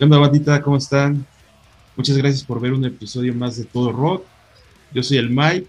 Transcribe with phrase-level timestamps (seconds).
[0.00, 0.62] ¿Qué onda, bandita?
[0.62, 1.26] ¿Cómo están?
[1.94, 4.24] Muchas gracias por ver un episodio más de Todo Rock.
[4.94, 5.66] Yo soy el Mike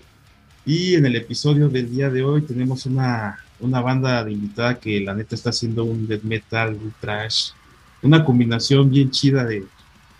[0.65, 5.01] y en el episodio del día de hoy tenemos una, una banda de invitada que
[5.01, 7.49] la neta está haciendo un death metal, un trash,
[8.03, 9.65] una combinación bien chida de,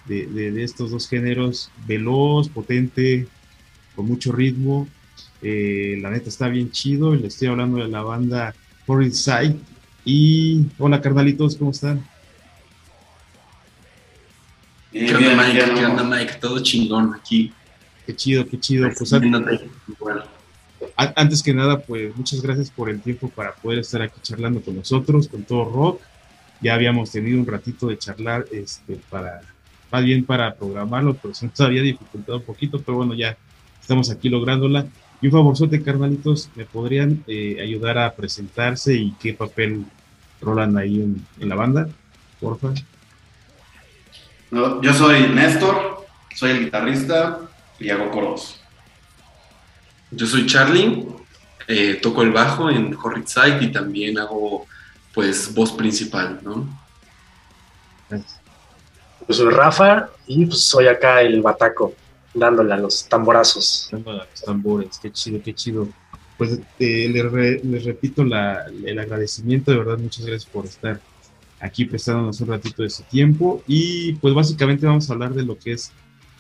[0.08, 3.30] de, estos dos géneros, veloz, potente,
[3.95, 4.89] con mucho ritmo.
[5.41, 7.16] Eh, la neta está bien chido.
[7.16, 8.53] Le estoy hablando de la banda
[8.88, 9.55] Horrid Sight.
[10.03, 12.03] Y hola, carnalitos, ¿cómo están?
[14.91, 15.73] ¿Qué onda, Mike?
[15.73, 16.34] ¿Qué onda, Mike?
[16.41, 17.54] Todo chingón aquí.
[18.05, 18.90] Qué chido, qué chido.
[18.98, 19.14] Pues,
[21.16, 24.76] antes que nada, pues muchas gracias por el tiempo para poder estar aquí charlando con
[24.76, 26.02] nosotros, con todo rock.
[26.59, 29.42] Ya habíamos tenido un ratito de charlar este, para,
[29.92, 33.38] más bien para programarlo, pero se nos había dificultado un poquito, pero bueno, ya
[33.80, 34.86] estamos aquí lográndola.
[35.22, 39.86] Y un favorzote, carnalitos, ¿me podrían eh, ayudar a presentarse y qué papel
[40.42, 41.88] rolan ahí en, en la banda?
[42.39, 42.73] Porfa
[44.52, 47.39] yo soy Néstor, soy el guitarrista
[47.80, 48.61] y hago coros.
[50.11, 51.07] Yo soy Charlie,
[51.67, 54.66] eh, toco el bajo en Horrid Sight y también hago
[55.13, 56.67] pues voz principal, ¿no?
[59.27, 61.94] Yo soy Rafa y pues, soy acá el bataco,
[62.33, 63.88] dándole a los tamborazos.
[63.91, 65.88] Dándole a los tambores, qué chido, qué chido.
[66.38, 70.99] Pues eh, les, repito el agradecimiento, de verdad, muchas gracias por estar
[71.62, 73.64] aquí prestándonos un ratito de su tiempo.
[73.67, 75.92] Y pues básicamente vamos a hablar de lo que es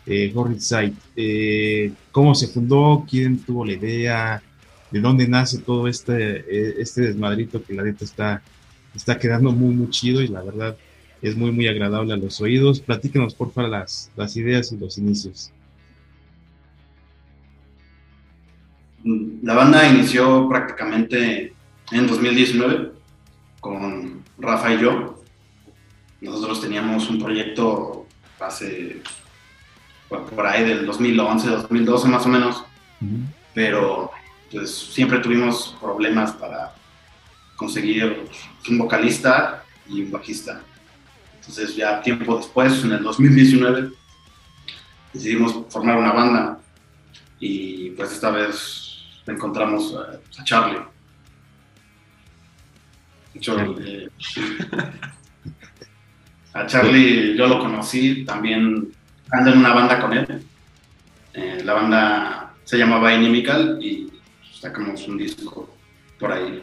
[0.05, 0.95] eh, Sight.
[1.15, 4.43] Eh, cómo se fundó, quién tuvo la idea,
[4.89, 8.41] de dónde nace todo este, eh, este desmadrito que la neta está,
[8.95, 10.75] está quedando muy, muy chido y la verdad
[11.21, 12.81] es muy, muy agradable a los oídos.
[12.81, 15.51] Platíquenos, porfa, las, las ideas y los inicios.
[19.03, 21.53] La banda inició prácticamente
[21.91, 22.91] en 2019
[23.59, 25.20] con Rafa y yo.
[26.21, 28.05] Nosotros teníamos un proyecto
[28.39, 29.01] hace
[30.07, 32.63] por ahí del 2011, 2012 más o menos,
[33.53, 34.11] pero
[34.51, 36.73] pues siempre tuvimos problemas para
[37.55, 38.27] conseguir
[38.69, 40.61] un vocalista y un bajista.
[41.35, 43.91] Entonces ya tiempo después, en el 2019,
[45.13, 46.59] decidimos formar una banda.
[47.39, 50.79] Y pues esta vez encontramos a Charlie.
[53.79, 54.09] eh,
[56.53, 58.91] a Charlie yo lo conocí, también
[59.31, 60.43] ando en una banda con él.
[61.33, 64.11] Eh, la banda se llamaba Inimical y
[64.59, 65.75] sacamos un disco
[66.19, 66.61] por ahí.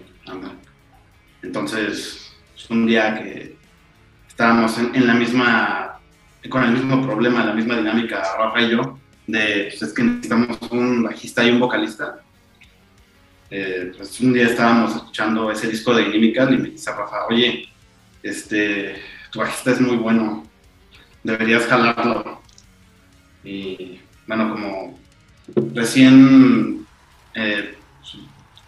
[1.42, 2.36] Entonces,
[2.68, 3.56] un día que
[4.28, 5.98] estábamos en, la misma,
[6.48, 10.58] con el mismo problema, la misma dinámica, Rafa y yo, de pues, es que necesitamos
[10.70, 12.20] un bajista y un vocalista
[13.50, 17.68] eh, pues un día estábamos escuchando ese disco de Inimical y me dice Rafa, oye,
[18.22, 18.96] este,
[19.30, 20.44] tu bajista es muy bueno,
[21.22, 22.42] deberías jalarlo.
[23.44, 24.98] Y bueno, como
[25.74, 26.86] recién
[27.34, 27.76] eh,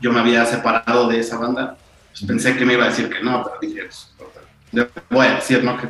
[0.00, 1.76] yo me había separado de esa banda,
[2.10, 4.14] pues pensé que me iba a decir que no, pero dije, pues,
[5.10, 5.76] voy a decir, ¿no?
[5.78, 5.88] Que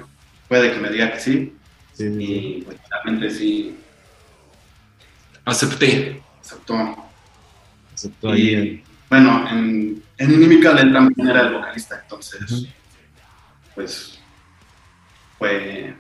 [0.49, 1.55] puede que me diga que sí.
[1.99, 3.77] Y pues, realmente sí.
[5.45, 6.23] Acepté.
[6.41, 7.07] Aceptó.
[8.35, 12.69] Y, bueno, en, en Inimical él también era el vocalista, entonces,
[13.75, 14.20] pues,
[15.41, 15.97] fue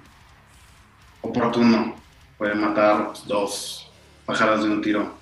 [1.22, 1.96] oportuno,
[2.38, 3.90] fue matar dos
[4.24, 5.18] pájaros de un tiro.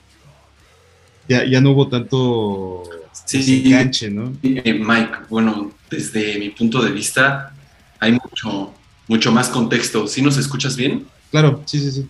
[1.26, 4.34] Ya, ya no hubo tanto sí, enganche, ¿no?
[4.42, 7.54] Eh, Mike, bueno, desde mi punto de vista,
[7.98, 8.74] hay mucho,
[9.06, 10.06] mucho más contexto.
[10.06, 11.06] ¿Sí nos escuchas bien?
[11.30, 12.08] Claro, sí, sí, sí.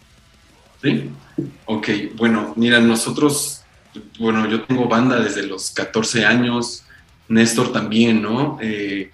[0.82, 1.10] ¿Sí?
[1.66, 3.58] Ok, bueno, mira, nosotros
[4.18, 6.84] bueno, yo tengo banda desde los 14 años,
[7.28, 8.58] Néstor también, ¿no?
[8.60, 9.10] Eh,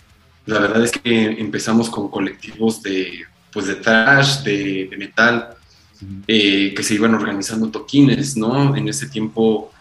[0.46, 5.56] la verdad es que empezamos con colectivos de, pues de trash, de, metal,
[6.26, 8.76] eh, que se iban organizando toquines, ¿no?
[8.76, 9.72] En ese tiempo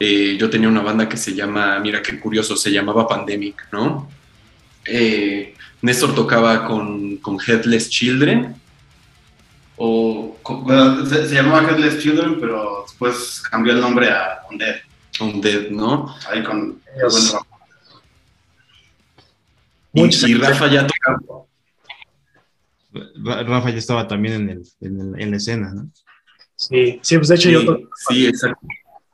[0.00, 4.08] eh, yo tenía una banda que se llama, mira qué curioso, se llamaba Pandemic, ¿no?
[5.82, 8.56] Néstor tocaba con, con Headless Children,
[9.76, 10.36] o
[11.08, 14.76] se, llamaba Headless Children, pero después cambió el nombre a Undead.
[15.20, 16.14] Undead, ¿no?
[16.30, 16.80] Ahí con
[19.96, 21.44] y, Rafa ya tocaba.
[23.44, 25.90] Rafa ya estaba también en, el, en, en la escena, ¿no?
[26.56, 27.60] Sí, sí, pues de hecho yo
[28.08, 28.32] sí,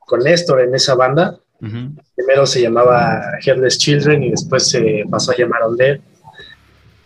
[0.01, 1.39] con Néstor en esa banda.
[2.17, 6.01] Primero se llamaba Headless Children y después se pasó a llamar Undead.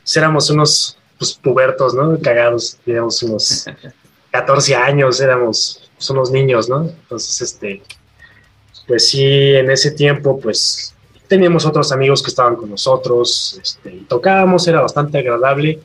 [0.03, 2.19] Pues éramos unos pues, pubertos, ¿no?
[2.21, 3.67] Cagados, digamos, unos
[4.31, 6.83] 14 años, éramos pues, unos niños, ¿no?
[6.85, 7.83] Entonces, este,
[8.87, 10.96] pues sí, en ese tiempo, pues
[11.29, 15.81] teníamos otros amigos que estaban con nosotros, este, y tocábamos, era bastante agradable,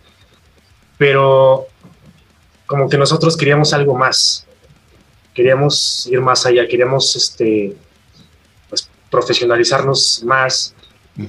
[0.97, 1.67] pero
[2.65, 4.45] como que nosotros queríamos algo más,
[5.33, 7.75] queríamos ir más allá, queríamos este,
[8.69, 10.73] pues, profesionalizarnos más.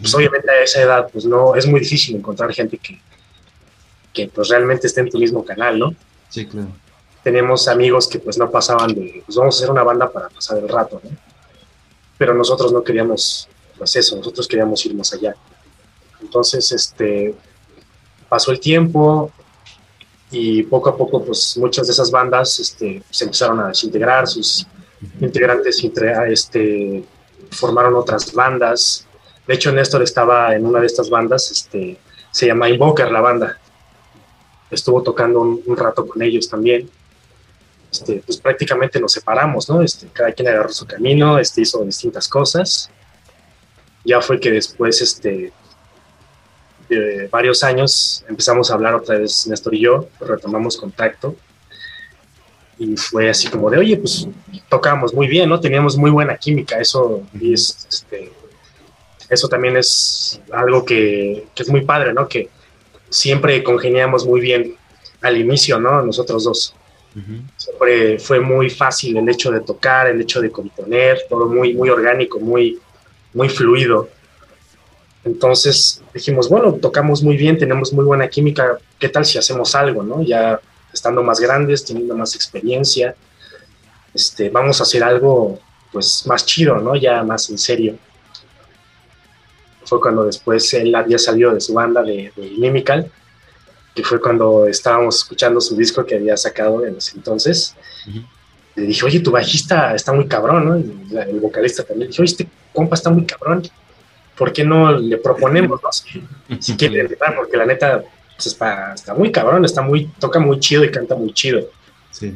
[0.01, 3.01] Pues obviamente a esa edad pues no es muy difícil encontrar gente que,
[4.13, 5.95] que pues realmente esté en tu mismo canal, ¿no?
[6.29, 6.69] Sí, claro.
[7.25, 10.59] Tenemos amigos que pues no pasaban de, pues vamos a hacer una banda para pasar
[10.59, 11.11] el rato, ¿no?
[12.17, 13.49] Pero nosotros no queríamos
[13.83, 15.35] pues eso, nosotros queríamos ir más allá.
[16.21, 17.35] Entonces, este,
[18.29, 19.33] pasó el tiempo,
[20.31, 24.67] y poco a poco pues muchas de esas bandas este, se empezaron a desintegrar, sus
[25.21, 25.85] integrantes
[26.29, 27.05] este,
[27.51, 29.05] formaron otras bandas.
[29.49, 31.99] De hecho, Néstor estaba en una de estas bandas, este,
[32.31, 33.59] se llama Invoker la banda.
[34.71, 36.89] Estuvo tocando un, rato con ellos también.
[37.91, 39.83] Este, pues prácticamente nos separamos, ¿no?
[39.83, 42.89] Este, cada quien agarró su camino, este, hizo distintas cosas.
[44.05, 45.53] Ya fue que después este,
[47.31, 51.37] varios años empezamos a hablar otra vez Néstor y yo, retomamos contacto
[52.79, 54.27] y fue así como de, oye, pues
[54.69, 55.61] tocamos muy bien, ¿no?
[55.61, 58.33] Teníamos muy buena química, eso, y este,
[59.29, 62.29] eso también es algo que, que, es muy padre, ¿no?
[62.29, 62.49] Que
[63.09, 64.75] siempre congeniamos muy bien
[65.21, 66.03] al inicio, ¿no?
[66.03, 66.75] Nosotros dos.
[67.59, 71.91] Siempre fue muy fácil el hecho de tocar, el hecho de componer, todo muy, muy
[71.91, 72.81] orgánico, muy,
[73.35, 74.09] muy fluido.
[75.25, 80.03] Entonces dijimos, bueno, tocamos muy bien, tenemos muy buena química, ¿qué tal si hacemos algo,
[80.03, 80.23] no?
[80.23, 80.61] Ya
[80.93, 83.15] estando más grandes, teniendo más experiencia,
[84.13, 85.59] este, vamos a hacer algo
[85.93, 86.97] pues más chido, ¿no?
[86.97, 87.97] Ya más en serio.
[89.85, 93.11] Fue cuando después él había salido de su banda de, de Inimical,
[93.95, 97.77] que fue cuando estábamos escuchando su disco que había sacado en ese entonces.
[98.75, 100.79] Le dije, oye, tu bajista está muy cabrón, ¿no?
[100.79, 102.09] Y el vocalista también.
[102.09, 103.63] Le dije, oye, este compa está muy cabrón.
[104.37, 105.81] ¿por qué no le proponemos,
[106.59, 108.03] Si, quiere porque la neta
[108.37, 111.69] pues, está, muy cabrón, está muy, toca muy chido y canta muy chido.
[112.11, 112.35] Sí.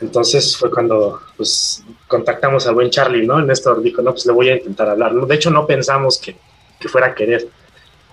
[0.00, 3.40] Entonces fue cuando pues contactamos al buen Charlie, ¿no?
[3.40, 5.12] Néstor dijo, no, pues le voy a intentar hablar.
[5.12, 6.36] De hecho, no pensamos que,
[6.88, 7.48] fuera a querer.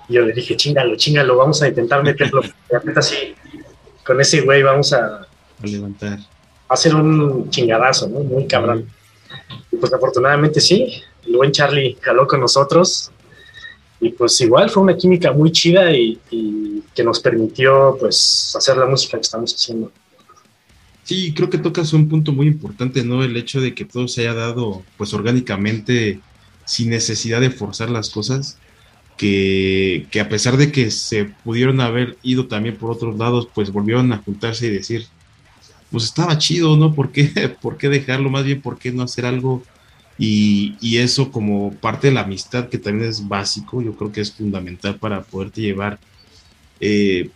[0.10, 2.42] Y yo le dije, chingalo, chingalo, vamos a intentar meterlo.
[2.96, 3.36] así,
[4.06, 6.20] con ese güey vamos a, a levantar.
[6.68, 8.20] A hacer un chingadazo, ¿no?
[8.22, 8.88] Muy cabrón.
[9.72, 13.12] Y pues afortunadamente sí, el buen Charlie jaló con nosotros
[14.00, 16.20] y pues igual fue una química muy chida y,
[16.94, 19.92] que nos permitió pues hacer la música que estamos haciendo.
[21.04, 23.22] Sí, creo que tocas un punto muy importante, ¿no?
[23.24, 26.22] El hecho de que todo se haya dado pues orgánicamente
[26.64, 28.58] sin necesidad de forzar las cosas,
[29.18, 33.72] que, que a pesar de que se pudieron haber ido también por otros lados, pues
[33.72, 35.08] volvieron a juntarse y decir,
[35.96, 36.94] pues estaba chido, ¿no?
[36.94, 37.24] ¿Por qué,
[37.62, 38.30] ¿Por qué dejarlo?
[38.30, 39.64] Más bien, ¿por qué no hacer algo
[40.18, 44.34] y, eso como parte de la amistad, que también es básico, yo creo que es
[44.34, 46.00] fundamental para poderte llevar.
[46.82, 47.30] Eh,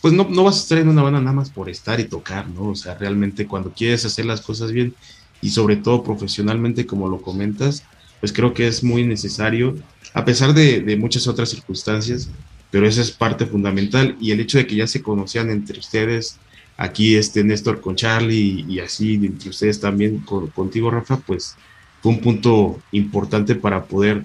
[0.00, 2.48] pues no, no vas a estar en una banda nada más por estar y tocar,
[2.48, 2.68] ¿no?
[2.68, 4.94] O sea, realmente cuando quieres hacer las cosas bien
[5.42, 7.82] y sobre todo profesionalmente, como lo comentas,
[8.20, 9.76] pues creo que es muy necesario,
[10.12, 12.28] a pesar de, de muchas otras circunstancias,
[12.70, 16.38] pero esa es parte fundamental y el hecho de que ya se conocían entre ustedes,
[16.76, 20.20] aquí este Néstor con Charlie y, así entre ustedes también
[20.54, 21.56] contigo Rafa, pues
[22.02, 24.24] fue un punto importante para poder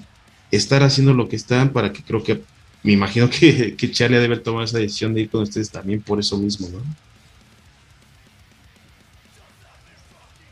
[0.51, 2.41] estar haciendo lo que están, para que creo que
[2.83, 5.69] me imagino que, que Charlie ha de haber tomado esa decisión de ir con ustedes
[5.69, 6.81] también por eso mismo, ¿no?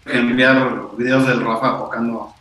[0.05, 2.33] Enviar videos del Rafa tocando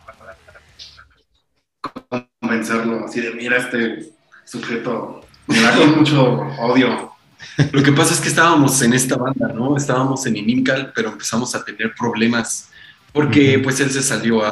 [2.41, 4.13] convencerlo, así de mira este
[4.45, 7.16] sujeto, me da con mucho odio.
[7.73, 9.77] Lo que pasa es que estábamos en esta banda, ¿no?
[9.77, 12.71] Estábamos en Inimcal, pero empezamos a tener problemas
[13.17, 14.43] porque pues él se salió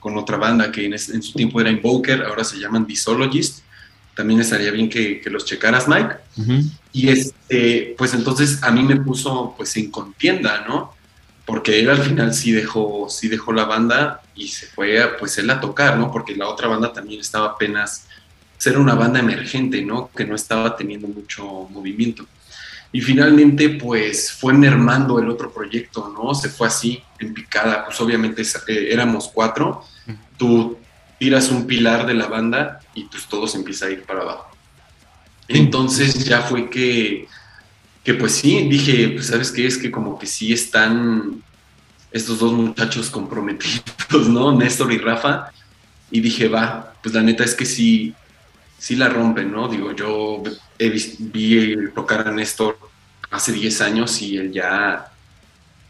[0.00, 3.60] con otra banda que en, su tiempo era Invoker, ahora se llaman Disologist.
[4.14, 6.16] También estaría bien que, los checaras, Mike.
[6.92, 10.94] Y este, pues entonces a mí me puso pues en contienda, ¿no?
[11.46, 15.38] Porque él al final sí dejó, sí dejó la banda y se fue a, pues
[15.38, 16.12] él a tocar, ¿no?
[16.12, 18.05] Porque la otra banda también estaba apenas,
[18.58, 20.10] ser una banda emergente, ¿no?
[20.14, 22.26] Que no estaba teniendo mucho movimiento.
[22.92, 26.34] Y finalmente, pues fue mermando el otro proyecto, ¿no?
[26.34, 27.84] Se fue así, en picada.
[27.84, 29.84] Pues obviamente eh, éramos cuatro.
[30.38, 30.78] Tú
[31.18, 34.50] tiras un pilar de la banda y pues todo se empieza a ir para abajo.
[35.48, 37.28] Entonces ya fue que,
[38.04, 41.42] que pues sí, dije, pues sabes qué, es que como que sí están
[42.10, 44.52] estos dos muchachos comprometidos, ¿no?
[44.52, 45.50] Néstor y Rafa.
[46.10, 48.14] Y dije, va, pues la neta es que sí,
[48.78, 49.68] sí la rompen, ¿no?
[49.68, 50.42] Digo, yo
[50.78, 52.78] vi tocar a Néstor
[53.30, 55.12] hace 10 años y él ya,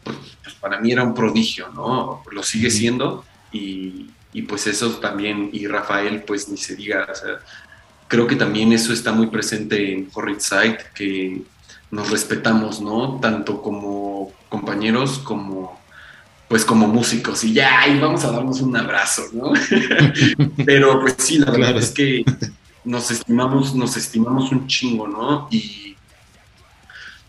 [0.03, 2.23] pues, para mí era un prodigio, ¿no?
[2.31, 7.15] Lo sigue siendo y, y, pues eso también, y Rafael, pues ni se diga, o
[7.15, 7.39] sea,
[8.07, 11.41] creo que también eso está muy presente en Horrid Sight, que
[11.91, 13.19] nos respetamos, ¿no?
[13.21, 15.77] Tanto como compañeros como
[16.47, 19.51] pues como músicos y ya, y vamos a darnos un abrazo, ¿no?
[20.65, 22.23] Pero pues sí, la verdad es que
[22.87, 25.47] nos estimamos, nos estimamos un chingo, ¿no?
[25.51, 25.95] Y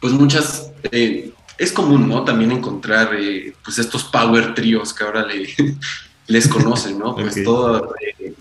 [0.00, 2.24] pues muchas, eh, es común, ¿no?
[2.24, 5.52] También encontrar eh, pues estos power tríos que ahora le,
[6.28, 7.16] les conocen, ¿no?
[7.16, 8.34] Pues todo, eh,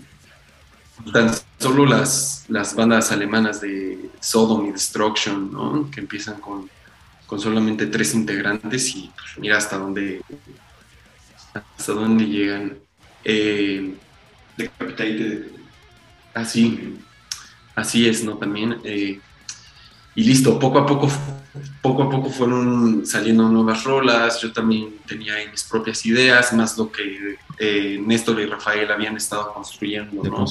[1.12, 5.90] tan solo las, las bandas alemanas de Sodom y Destruction, ¿no?
[5.90, 6.70] Que empiezan con,
[7.26, 10.22] con solamente tres integrantes y pues, mira hasta dónde
[11.52, 12.78] hasta dónde llegan.
[13.24, 13.94] Eh,
[16.34, 16.98] así,
[17.78, 18.36] así es, ¿no?
[18.36, 18.78] También.
[18.84, 19.20] Eh,
[20.14, 21.08] y listo, poco a poco,
[21.80, 24.40] poco a poco fueron saliendo nuevas rolas.
[24.40, 29.52] Yo también tenía mis propias ideas, más lo que eh, Néstor y Rafael habían estado
[29.54, 30.22] construyendo.
[30.24, 30.44] ¿no?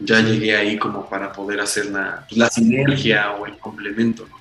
[0.00, 4.26] Ya llegué ahí como para poder hacer la, la sinergia o el complemento.
[4.28, 4.36] ¿no?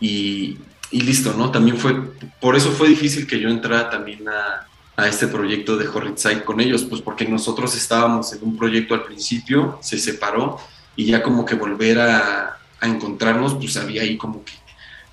[0.00, 0.58] Y,
[0.90, 1.50] y listo, ¿no?
[1.50, 1.94] También fue,
[2.40, 4.66] por eso fue difícil que yo entrara también a,
[4.96, 9.04] a este proyecto de Horridside con ellos, pues porque nosotros estábamos en un proyecto al
[9.04, 10.58] principio, se separó
[10.96, 14.52] y ya como que volver a, a encontrarnos, pues había ahí como que,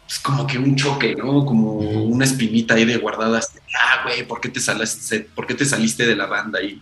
[0.06, 1.46] pues como que un choque, ¿no?
[1.46, 5.66] Como una espinita ahí de guardadas, ah, güey, ¿por qué te saliste, por qué te
[5.66, 6.62] saliste de la banda?
[6.62, 6.82] Y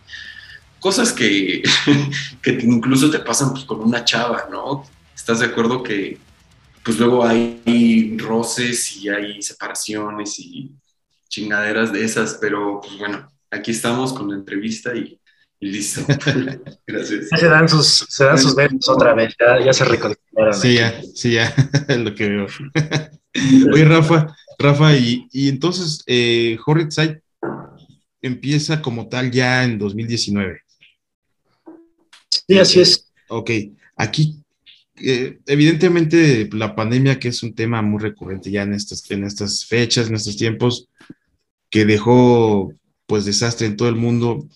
[0.80, 1.64] cosas que,
[2.42, 4.84] que incluso te pasan pues, con una chava, ¿no?
[5.16, 6.18] ¿Estás de acuerdo que
[6.84, 10.72] pues luego hay roces y hay separaciones y
[11.30, 15.20] chingaderas de esas, pero pues bueno, aquí estamos con la entrevista y,
[15.62, 16.02] listo.
[16.88, 17.30] Gracias.
[17.30, 20.54] Se dan sus, se dan sus besos otra vez, ya, se reconciliaron.
[20.54, 21.54] Sí, ya, sí, ya,
[21.88, 22.48] es lo que veo.
[23.74, 27.22] Oye, Rafa, Rafa, y, y entonces eh, Horrid Side
[28.22, 30.62] empieza como tal ya en 2019.
[32.28, 33.12] Sí, así es.
[33.30, 33.52] Ok,
[33.96, 34.42] aquí
[35.04, 39.66] eh, evidentemente la pandemia, que es un tema muy recurrente ya en estas, en estas
[39.66, 40.90] fechas, en estos tiempos,
[41.70, 42.74] que dejó
[43.06, 44.48] pues desastre en todo el mundo,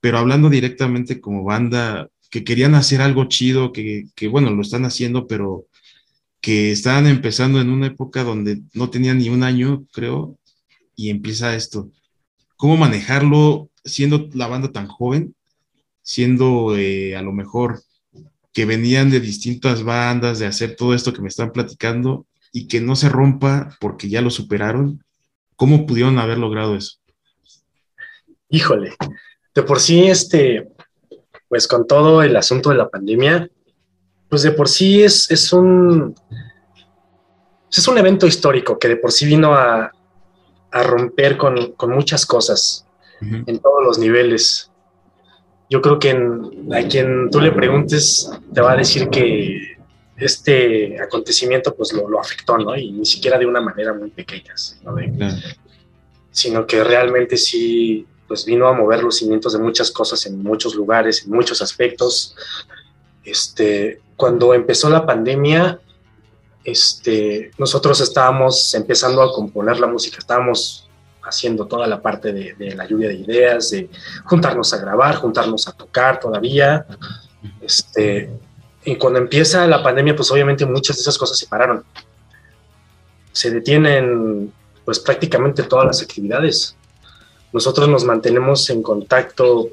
[0.00, 4.84] pero hablando directamente como banda, que querían hacer algo chido, que, que bueno, lo están
[4.84, 5.66] haciendo, pero
[6.40, 10.38] que estaban empezando en una época donde no tenían ni un año, creo,
[10.96, 11.90] y empieza esto.
[12.56, 15.34] ¿Cómo manejarlo siendo la banda tan joven,
[16.02, 17.82] siendo eh, a lo mejor
[18.52, 22.80] que venían de distintas bandas, de hacer todo esto que me están platicando y que
[22.80, 25.02] no se rompa porque ya lo superaron
[25.60, 26.96] ¿Cómo pudieron haber logrado eso?
[28.48, 28.94] Híjole,
[29.54, 30.68] de por sí, este,
[31.48, 33.48] pues con todo el asunto de la pandemia,
[34.28, 36.14] pues de por sí es, es un
[37.78, 39.92] es un evento histórico que de por sí vino a,
[40.72, 42.86] romper con, muchas cosas
[43.20, 44.70] en todos los niveles.
[45.68, 49.76] Yo creo que a quien tú le preguntes te va a decir que
[50.16, 52.76] este acontecimiento pues lo, afectó, ¿no?
[52.76, 54.54] Y ni siquiera de una manera muy pequeña,
[56.30, 60.76] sino que realmente sí pues vino a mover los cimientos de muchas cosas en muchos
[60.76, 62.36] lugares, en muchos aspectos.
[63.24, 65.80] Este, cuando empezó la pandemia,
[66.62, 70.88] este, nosotros estábamos empezando a componer la música, estábamos
[71.24, 73.90] haciendo toda la parte de, de, la lluvia de ideas, de
[74.24, 76.86] juntarnos a grabar, juntarnos a tocar todavía.
[77.60, 78.30] Este,
[78.84, 81.84] y cuando empieza la pandemia, pues obviamente muchas de esas cosas se pararon.
[83.32, 84.52] Se detienen
[84.84, 86.76] pues prácticamente todas las actividades.
[87.52, 89.70] Nosotros nos mantenemos en contacto,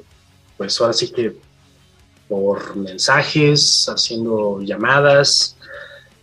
[0.56, 1.36] pues ahora sí que
[2.28, 5.56] por mensajes, haciendo llamadas,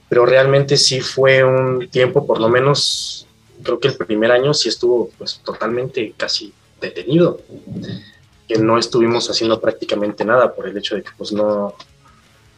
[0.07, 3.27] pero realmente sí fue un tiempo, por lo menos,
[3.63, 7.41] creo que el primer año sí estuvo pues totalmente casi detenido,
[8.47, 11.73] que no estuvimos haciendo prácticamente nada por el hecho de que pues no,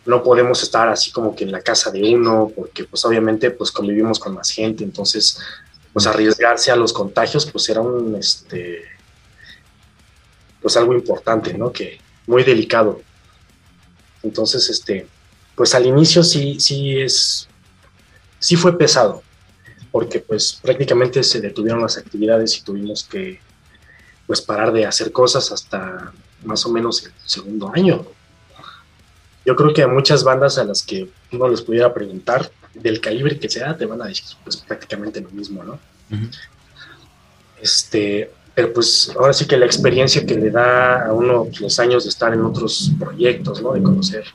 [0.05, 3.71] no podemos estar así como que en la casa de uno, porque pues obviamente pues
[3.71, 5.39] convivimos con más gente, entonces
[5.97, 8.83] pues arriesgarse a los contagios pues era un, este,
[10.61, 11.71] pues algo importante, ¿no?
[11.71, 13.01] Que muy delicado.
[14.21, 15.07] Entonces, este,
[15.55, 17.49] pues al inicio sí, sí es,
[18.37, 19.23] sí fue pesado,
[19.91, 23.39] porque pues prácticamente se detuvieron las actividades y tuvimos que
[24.27, 26.13] pues parar de hacer cosas hasta
[26.43, 28.05] más o menos el segundo año
[29.47, 33.39] yo creo que a muchas bandas a las que uno les pudiera preguntar, del calibre
[33.39, 35.79] que sea, te van a decir pues prácticamente lo mismo, ¿no?
[37.61, 41.79] Este, pero pues ahora sí que la experiencia que le da a uno pues, los
[41.79, 43.73] años de estar en otros proyectos, ¿no?
[43.73, 44.25] De conocer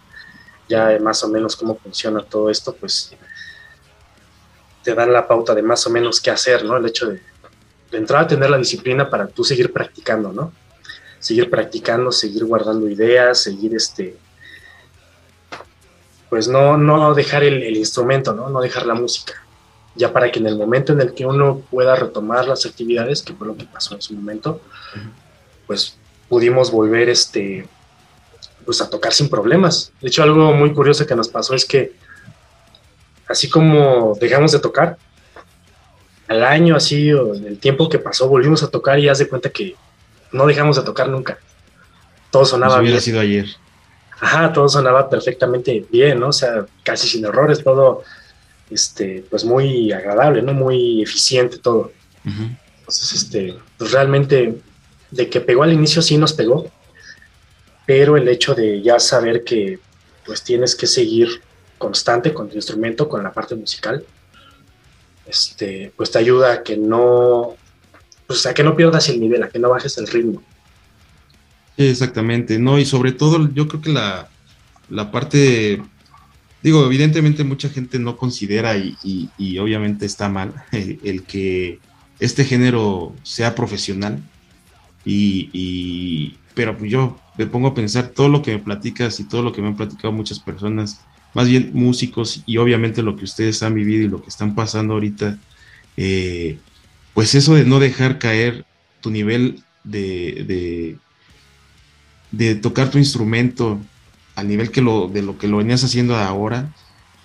[0.69, 3.13] ya más o menos cómo funciona todo esto, pues
[4.83, 6.77] te dan la pauta de más o menos qué hacer, ¿no?
[6.77, 7.21] El hecho de,
[7.91, 10.53] de entrar a tener la disciplina para tú seguir practicando, ¿no?
[11.19, 14.17] Seguir practicando, seguir guardando ideas, seguir este,
[16.33, 18.49] pues no, no dejar el, instrumento, ¿no?
[18.49, 19.35] No dejar la música.
[19.95, 23.35] ya para que en el momento en el que uno pueda retomar las actividades, que
[23.35, 24.63] fue lo que pasó en su momento,
[25.67, 25.99] pues
[26.31, 27.69] pudimos volver este,
[28.65, 29.93] pues a tocar sin problemas.
[30.01, 31.93] De hecho, algo muy curioso que nos pasó es que
[33.29, 34.97] así como dejamos de tocar,
[36.29, 39.29] al año así, o en el tiempo que pasó, volvimos a tocar y haz de
[39.29, 39.77] cuenta que
[40.33, 41.37] no dejamos de tocar nunca.
[42.31, 42.99] Todo sonaba bien.
[43.03, 43.49] sido ayer.
[44.23, 46.29] Ajá, todo sonaba perfectamente bien, ¿no?
[46.29, 48.05] O sea, casi sin errores, todo,
[48.71, 50.55] este, pues muy agradable, ¿no?
[50.55, 51.91] Muy eficiente todo.
[52.25, 54.61] Entonces, este, pues realmente,
[55.11, 56.71] de que pegó al inicio sí nos pegó,
[57.85, 59.81] pero el hecho de ya saber que,
[60.25, 61.43] pues tienes que seguir
[61.77, 64.05] constante con tu instrumento, con la parte musical,
[65.27, 67.57] este, pues te ayuda a que no,
[68.29, 70.45] pues a que no pierdas el nivel, a que no bajes el ritmo.
[71.91, 74.29] Exactamente, no, y sobre todo yo creo que la,
[74.89, 75.83] la parte,
[76.63, 81.79] digo, evidentemente mucha gente no considera y, obviamente está mal el, que
[82.21, 84.23] este género sea profesional,
[85.05, 89.43] y, pero pues yo me pongo a pensar todo lo que me platicas y todo
[89.43, 91.01] lo que me han platicado muchas personas
[91.35, 94.95] más bien músicos y obviamente lo que ustedes han vivido y lo que están pasando
[94.95, 95.39] ahorita,
[95.97, 96.59] eh,
[97.15, 98.65] pues eso de no dejar caer
[99.01, 100.99] tu nivel de,
[102.61, 103.79] tocar tu instrumento
[104.35, 106.75] al nivel que lo, de lo que lo venías haciendo ahora,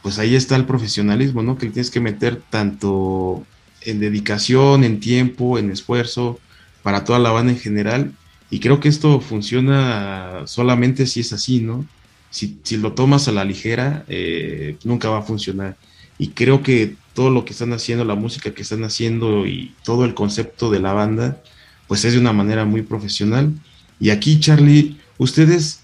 [0.02, 1.58] pues ahí está el profesionalismo, ¿no?
[1.58, 3.46] Que tienes que meter tanto
[3.82, 6.40] en dedicación, en tiempo, en esfuerzo,
[6.84, 8.14] para toda la banda en general.
[8.50, 11.86] Y creo que esto funciona solamente si es así, ¿no?
[12.30, 15.78] si, lo tomas a la ligera, eh, nunca va a funcionar.
[16.18, 20.06] Y creo que todo lo que están haciendo, la música que están haciendo y todo
[20.06, 21.42] el concepto de la banda,
[21.88, 23.54] pues es de una manera muy profesional.
[24.00, 25.82] Y aquí, Charlie, ustedes,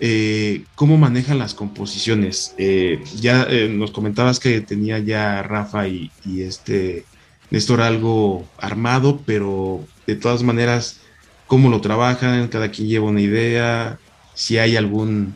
[0.00, 2.54] eh, ¿cómo manejan las composiciones?
[2.58, 7.04] Eh, ya nos comentabas que tenía ya Rafa y, y este
[7.50, 11.00] Néstor algo armado, pero de todas maneras,
[11.46, 12.48] ¿cómo lo trabajan?
[12.48, 13.98] Cada quien lleva una idea,
[14.34, 15.34] si hay algún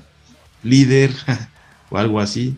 [0.62, 1.10] líder
[1.90, 2.56] o algo así.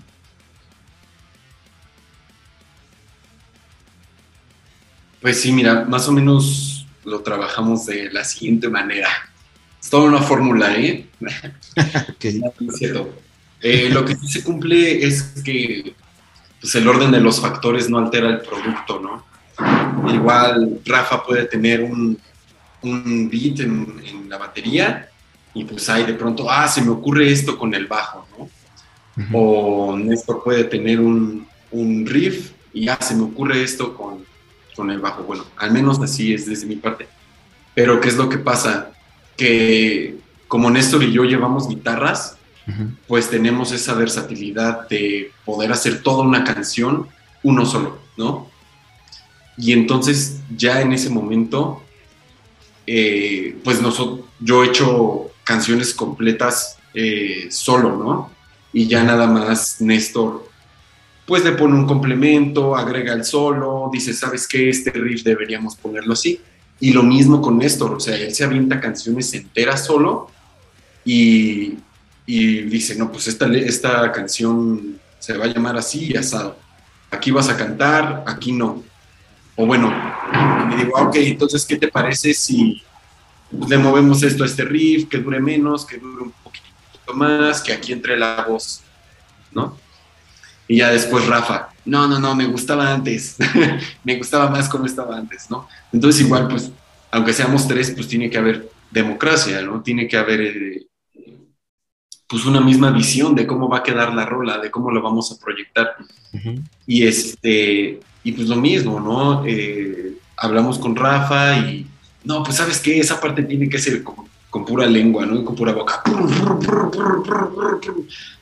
[5.21, 9.09] Pues sí, mira, más o menos lo trabajamos de la siguiente manera.
[9.85, 11.07] Es toda una fórmula, ¿eh?
[13.61, 15.95] eh, lo que sí se cumple es que
[16.59, 19.27] pues, el orden de los factores no altera el producto, ¿no?
[20.11, 22.19] Igual Rafa puede tener un,
[22.81, 25.11] un beat en, en la batería
[25.53, 28.49] y pues ahí de pronto, ah, se me ocurre esto con el bajo, ¿no?
[29.35, 34.25] O Néstor puede tener un, un, riff y ah, se me ocurre esto con,
[34.75, 35.25] con el bajo.
[35.25, 37.07] Bueno, al menos así es desde mi parte.
[37.75, 38.94] Pero ¿qué es lo que pasa?
[39.37, 40.17] Que
[40.49, 42.37] como Néstor y yo llevamos guitarras,
[43.07, 47.09] pues tenemos esa versatilidad de poder hacer toda una canción
[47.43, 48.49] uno solo, ¿no?
[49.57, 51.83] Y entonces ya en ese momento,
[52.87, 58.31] eh, pues nosotros, yo he hecho canciones completas eh, solo, ¿no?
[58.73, 60.49] Y ya nada más Néstor,
[61.27, 64.69] pues le pone un complemento, agrega el solo, dice, ¿sabes qué?
[64.69, 66.41] Este riff deberíamos ponerlo así.
[66.81, 70.31] Y lo mismo con Néstor, o sea, él se avienta canciones enteras solo
[71.05, 71.75] y,
[72.27, 76.59] y dice, no, pues esta, esta canción se va a llamar así y asado.
[77.11, 78.83] Aquí vas a cantar, aquí no.
[79.57, 79.93] O bueno,
[80.33, 82.83] y me digo, ah, ok, entonces, ¿qué te parece si
[83.69, 87.73] le movemos esto a este riff, que dure menos, que dure un poquito más, que
[87.73, 88.83] aquí entre la voz,
[89.53, 89.79] ¿no?
[90.67, 93.37] Y ya después Rafa, no, no, no, me gustaba antes,
[94.05, 95.69] me gustaba más como estaba antes, ¿no?
[95.93, 96.71] Entonces igual, pues,
[97.11, 99.83] aunque seamos tres, pues tiene que haber democracia, ¿no?
[99.83, 100.87] Tiene que haber, eh,
[102.27, 105.31] pues, una misma visión de cómo va a quedar la rola, de cómo lo vamos
[105.33, 105.95] a proyectar.
[106.87, 109.45] Y este, y pues lo mismo, ¿no?
[109.47, 111.87] Eh, hablamos con Rafa y
[112.25, 115.45] no, pues sabes que esa parte tiene que ser con, pura lengua, ¿no?
[115.45, 116.03] Con pura boca.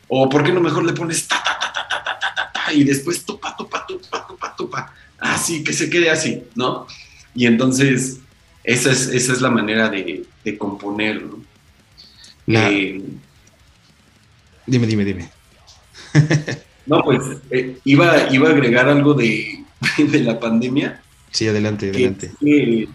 [0.08, 2.51] O ¿por qué no mejor le pones ta, ta, ta, ta, ta, ta, ta, ta,
[2.74, 4.94] y después topa, topa, topa, topa, topa.
[5.18, 6.86] Así, que se quede así, ¿no?
[7.34, 8.18] Y entonces,
[8.64, 11.42] esa es, esa es la manera de, de componer, ¿no?
[12.46, 13.00] Eh,
[14.66, 15.30] dime, dime, dime.
[16.86, 19.64] no, pues eh, iba, iba a agregar algo de,
[19.98, 21.00] de la pandemia.
[21.30, 22.32] Sí, adelante, adelante.
[22.44, 22.88] Eh,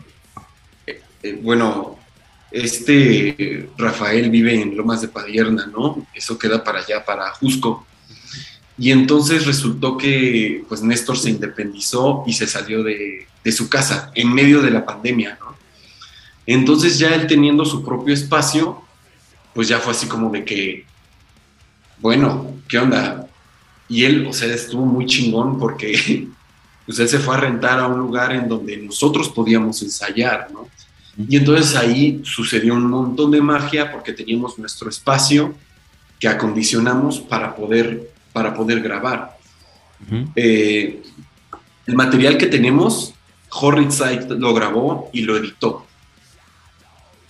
[1.41, 1.97] bueno,
[2.51, 6.05] este Rafael vive en Lomas de Padierna, ¿no?
[6.13, 7.86] Eso queda para allá, para Jusco.
[8.77, 14.33] Y entonces resultó que pues Néstor se independizó y se salió de, su casa en
[14.33, 15.39] medio de la pandemia.
[16.45, 18.81] Entonces ya él teniendo su propio espacio,
[19.53, 20.85] pues ya fue así como de que,
[21.99, 23.25] bueno, ¿qué onda?
[23.87, 26.27] Y él, o sea, estuvo muy chingón porque
[26.85, 30.49] pues él se fue a rentar a un lugar en donde nosotros podíamos ensayar.
[31.17, 35.55] Y entonces ahí sucedió un montón de magia porque teníamos nuestro espacio
[36.19, 39.35] que acondicionamos para poder, para poder grabar.
[40.35, 41.01] Eh,
[41.87, 43.15] el material que tenemos,
[43.49, 43.89] Horrid
[44.37, 45.87] lo grabó y lo editó.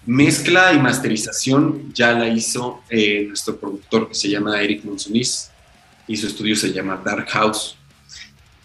[0.06, 5.50] Mezcla y masterización ya la hizo eh, nuestro productor que se llama Eric Monsonis
[6.10, 7.78] y su estudio se llama Dark House.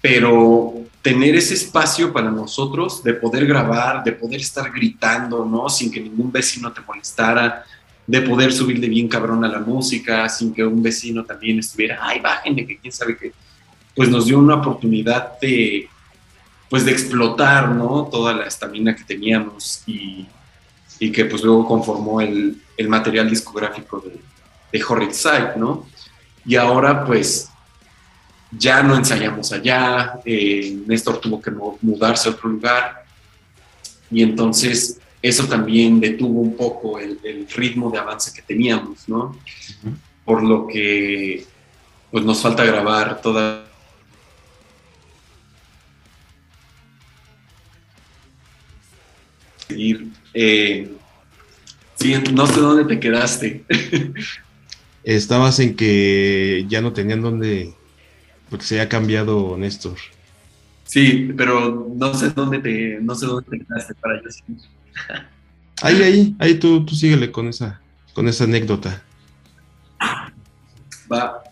[0.00, 5.68] Pero tener ese espacio para nosotros de poder grabar, de poder estar gritando, ¿no?
[5.68, 7.64] Sin que ningún vecino te molestara,
[8.06, 12.20] de poder subirle bien cabrón a la música, sin que un vecino también estuviera, ay,
[12.20, 13.32] bájenle, que quién sabe qué.
[13.94, 15.88] Pues nos dio una oportunidad de,
[16.68, 18.08] pues de explotar, ¿no?
[18.10, 20.26] Toda la estamina que teníamos y,
[20.98, 24.18] y que pues luego conformó el, el material discográfico de,
[24.72, 25.86] de Horrid Sight, ¿no?
[26.44, 27.50] Y ahora pues
[28.50, 33.04] ya no ensayamos allá, eh, Néstor tuvo que mudarse a otro lugar
[34.10, 37.18] y entonces eso también detuvo un poco el,
[37.54, 39.38] ritmo de avance que teníamos, ¿no?
[40.24, 41.44] Por lo que
[42.10, 43.64] pues nos falta grabar toda
[50.34, 50.90] Eh,
[51.94, 53.64] sí, no sé dónde te quedaste.
[55.04, 57.72] Estabas en que ya no tenían dónde,
[58.50, 59.96] porque se había cambiado Néstor.
[60.84, 64.28] Sí, pero no sé dónde te, no sé dónde te quedaste para yo
[65.82, 67.80] Ahí, ahí, ahí tú, tú síguele con esa,
[68.14, 69.02] con esa anécdota.
[71.12, 71.42] Va.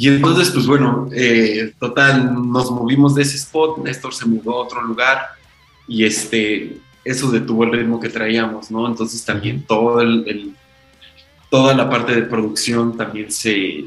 [0.00, 4.64] Y entonces, pues bueno, eh, total, nos movimos de ese spot, Néstor se mudó a
[4.64, 5.18] otro lugar
[5.86, 8.86] y este, eso detuvo el ritmo que traíamos, ¿no?
[8.86, 10.54] Entonces también todo el,
[11.50, 13.84] toda la parte de producción también se,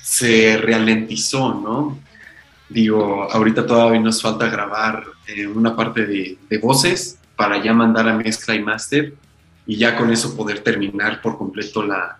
[0.00, 1.96] se, ralentizó, ¿no?
[2.68, 8.06] Digo, ahorita todavía nos falta grabar eh, una parte de, de, voces para ya mandar
[8.06, 9.14] a mezcla y máster
[9.66, 12.18] y ya con eso poder terminar por completo la,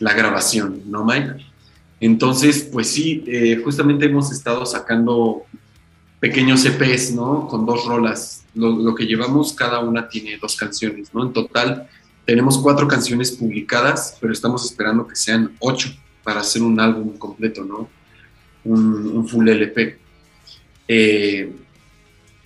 [0.00, 1.46] la grabación, ¿no, Mike?
[2.00, 5.44] Entonces, pues sí, eh, justamente hemos estado sacando
[6.18, 7.46] pequeños EPs, ¿no?
[7.46, 8.44] Con dos rolas.
[8.52, 11.22] Lo, que llevamos, cada una tiene dos canciones, ¿no?
[11.22, 11.88] En total
[12.26, 15.88] tenemos cuatro canciones publicadas, pero estamos esperando que sean ocho
[16.24, 17.88] para hacer un álbum completo, ¿no?
[18.64, 19.98] Un, full LP.
[20.88, 21.61] Eh,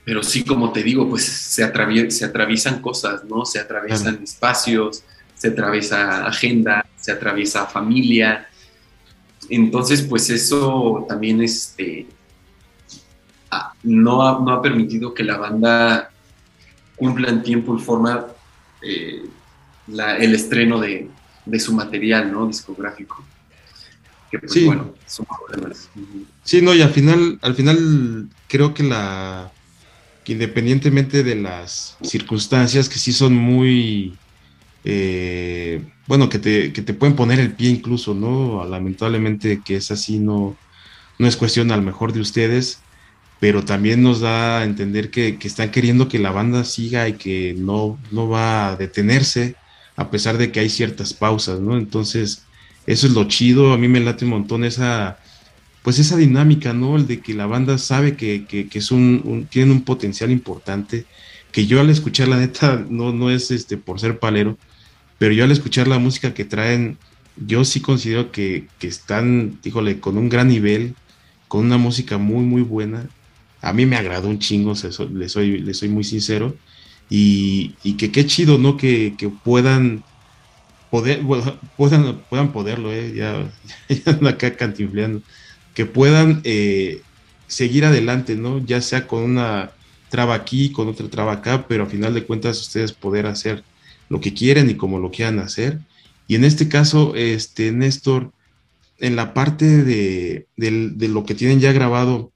[0.06, 1.68] pero sí, como te digo, pues se,
[2.10, 3.44] se atraviesan cosas, ¿no?
[3.44, 5.02] Se atraviesan espacios,
[5.34, 8.48] se atraviesa agenda, se atraviesa familia.
[9.50, 12.06] Entonces, pues eso también este,
[13.82, 16.12] no ha, no ha permitido que la banda
[16.94, 18.28] cumpla en tiempo y forma
[18.82, 19.24] eh,
[19.88, 21.10] el estreno de,
[21.58, 22.46] su material ¿no?
[22.46, 23.24] discográfico.
[24.30, 24.66] Que pues, sí.
[24.66, 25.90] bueno, son problemas.
[26.44, 29.50] Sí, no, y al final, al final creo que la
[30.26, 34.18] que independientemente de las circunstancias que sí son muy
[34.82, 38.64] eh, bueno, que te, que te, pueden poner el pie incluso, ¿no?
[38.64, 40.56] Lamentablemente que es así, no,
[41.20, 42.80] no es cuestión a lo mejor de ustedes,
[43.38, 47.54] pero también nos da a entender que, están queriendo que la banda siga y que
[47.56, 49.54] no, no va a detenerse,
[49.94, 51.76] a pesar de que hay ciertas pausas, ¿no?
[51.78, 52.44] Entonces,
[52.86, 55.18] eso es lo chido, a mí me late un montón esa,
[55.86, 56.96] pues esa dinámica, ¿no?
[56.96, 61.06] El de que la banda sabe que, que, es un, tienen un potencial importante,
[61.52, 64.58] que yo al escuchar la neta, no, no es este por ser palero,
[65.18, 66.98] pero yo al escuchar la música que traen,
[67.36, 70.94] yo sí considero que, que están, híjole, con un gran nivel,
[71.48, 73.08] con una música muy, muy buena
[73.66, 74.74] a mí me agradó un chingo,
[75.12, 76.56] le soy, soy muy sincero.
[77.08, 78.76] Y, que qué chido, ¿no?
[78.76, 80.04] Que, puedan
[80.90, 81.22] poder,
[81.76, 83.12] puedan, puedan poderlo, ¿eh?
[83.14, 83.50] ya,
[84.22, 85.22] ya acá cantinfleando,
[85.76, 87.02] que puedan eh,
[87.46, 88.58] seguir adelante, ¿no?
[88.66, 89.70] Ya sea con una
[90.08, 93.62] traba aquí, con otra traba acá, pero a final de cuentas ustedes poder hacer
[94.08, 95.78] lo que quieren y como lo quieran hacer.
[96.26, 98.32] Y en este caso, este, Néstor,
[98.98, 102.32] en la parte de, de lo que tienen ya grabado,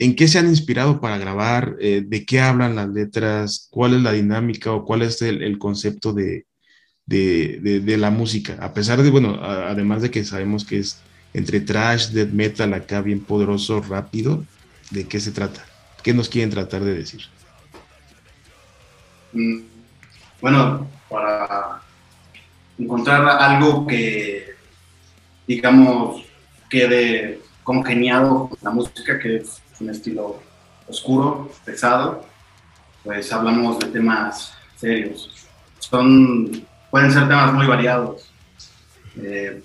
[0.00, 1.76] ¿En qué se han inspirado para grabar?
[1.80, 3.66] Eh, ¿De qué hablan las letras?
[3.70, 6.46] ¿Cuál es la dinámica o cuál es el, concepto de,
[7.06, 8.58] la música?
[8.60, 11.00] A pesar de, bueno, además de que sabemos que es
[11.34, 14.44] entre trash, death metal, acá bien poderoso, rápido,
[14.90, 15.64] ¿de qué se trata?
[16.02, 17.22] ¿Qué nos quieren tratar de decir?
[19.32, 19.60] Mm,
[20.40, 21.82] bueno, para
[22.78, 24.54] encontrar algo que,
[25.46, 26.24] digamos,
[26.70, 30.40] quede congeniado con la música que es un estilo
[30.86, 32.24] oscuro, pesado,
[33.04, 35.30] pues hablamos de temas serios.
[35.78, 38.30] Son, pueden ser temas muy variados.
[39.16, 39.62] Eh,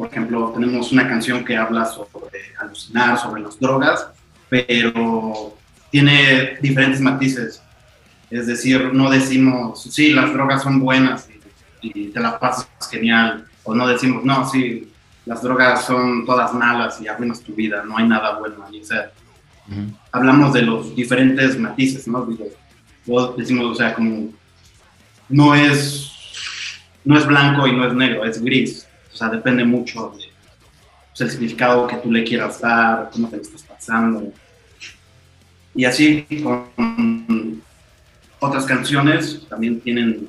[0.00, 4.06] por ejemplo, tenemos una canción que habla sobre alucinar, sobre las drogas,
[4.48, 5.54] pero
[5.90, 7.62] tiene diferentes matices.
[8.30, 11.28] Es decir, no decimos, sí, las drogas son buenas
[11.82, 14.90] y, te las pasas genial, o no decimos, no, sí,
[15.26, 18.80] las drogas son todas malas y arruinas tu vida, no hay nada bueno ahí.
[18.80, 19.10] O sea,
[20.12, 22.26] hablamos de los diferentes matices, ¿no?
[23.06, 24.30] o decimos, o sea, como
[25.28, 26.10] no es,
[27.04, 28.86] no es blanco y no es negro, es gris.
[29.20, 30.24] Sea, depende mucho de
[31.14, 34.32] pues, significado que tú le quieras dar, cómo te lo estás pasando.
[35.74, 37.62] Y así con
[38.38, 40.26] otras canciones también tienen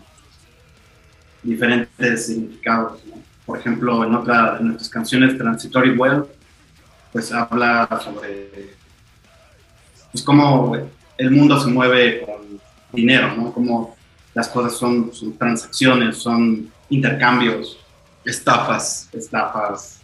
[1.41, 2.99] diferentes significados.
[3.45, 6.25] Por ejemplo, en otra de nuestras canciones, Transitory Well,
[7.13, 8.75] pues habla sobre
[10.12, 10.75] pues, cómo
[11.17, 12.60] el mundo se mueve con
[12.91, 13.54] dinero, ¿no?
[13.54, 13.95] Cómo
[14.34, 17.81] las cosas son, transacciones, son intercambios,
[18.32, 20.02] estafas, estafas,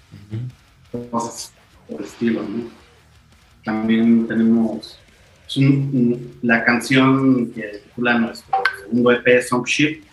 [1.09, 1.53] cosas
[1.87, 2.69] por el estilo, ¿no?
[3.63, 4.99] También tenemos
[6.41, 10.03] la canción que titula nuestro segundo EP, Song Ship,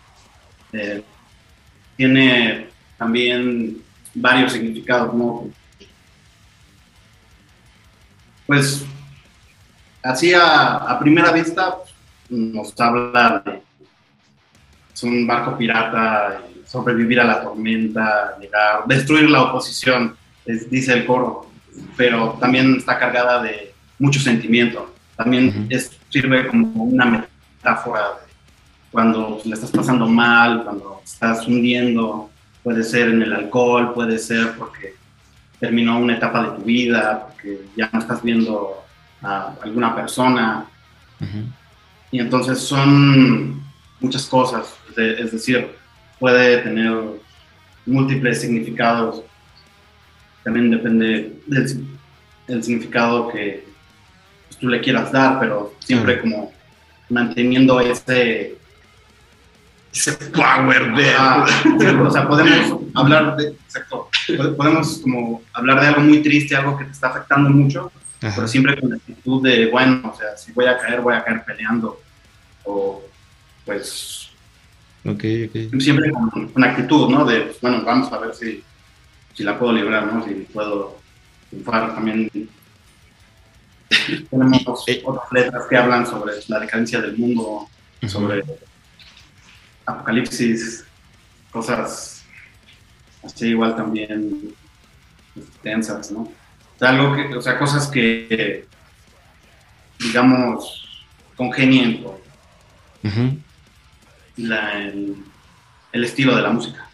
[0.73, 1.03] eh,
[1.97, 3.83] tiene también
[4.15, 5.51] varios significados, ¿no?
[8.47, 8.85] Pues
[10.03, 11.79] así a, primera vista
[12.29, 13.63] nos habla de
[15.03, 16.43] un barco pirata,
[16.75, 21.49] sobrevivir a la tormenta, llegar, destruir la oposición, dice el coro,
[21.97, 24.93] pero también está cargada de mucho sentimiento.
[25.17, 25.69] También
[26.09, 28.19] sirve como una metáfora
[28.91, 32.29] cuando le estás pasando mal, cuando estás hundiendo,
[32.65, 34.97] puede ser en el alcohol, puede ser porque
[35.61, 38.83] terminó una etapa de tu vida, porque ya no estás viendo
[39.23, 40.67] a alguna persona.
[42.11, 43.63] Y entonces son
[44.01, 45.84] muchas cosas, es decir,
[46.25, 46.91] puede tener
[47.85, 49.23] múltiples significados.
[50.43, 53.67] También depende del, significado que
[54.49, 56.51] pues, tú le quieras dar, pero siempre como
[57.11, 58.57] manteniendo ese
[59.93, 64.09] ese power de o sea podemos hablar de exacto,
[64.57, 67.93] podemos como hablar de algo muy triste algo que te está afectando mucho
[68.35, 71.23] pero siempre con la actitud de, bueno, o sea, si voy a caer, voy a
[71.23, 72.01] caer peleando.
[72.65, 73.03] O,
[73.67, 74.24] pues.
[75.79, 77.25] Siempre con, una actitud, ¿no?
[77.25, 78.63] De, bueno, vamos a ver si,
[79.35, 80.25] si la puedo librar, ¿no?
[80.25, 80.99] Si puedo
[81.51, 82.31] triunfar también.
[84.31, 85.03] Tenemos eh.
[85.05, 87.69] otras letras que hablan sobre la decadencia del mundo,
[88.07, 88.43] sobre
[89.87, 90.85] apocalipsis,
[91.51, 92.25] cosas
[93.23, 94.55] así igual también
[95.63, 96.31] tensas, ¿no?
[96.81, 98.67] algo que, o sea, cosas que,
[99.99, 102.05] digamos, congenien
[104.37, 104.53] con
[105.93, 106.89] el, estilo de la música.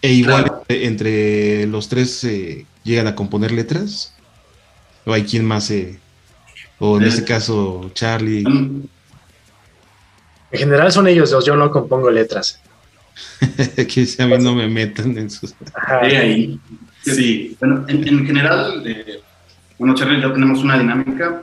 [0.00, 4.14] E igual entre los tres eh, llegan a componer letras,
[5.04, 5.98] o hay quien más, eh,
[6.78, 8.44] o en este caso Charlie.
[8.44, 8.88] En
[10.50, 12.60] general son ellos dos, yo no compongo letras.
[13.76, 15.54] que a mí no me metan en sus.
[15.88, 16.58] ahí.
[17.02, 19.20] Sí, bueno, en, general, eh,
[19.78, 21.42] bueno, Charlie y yo tenemos una dinámica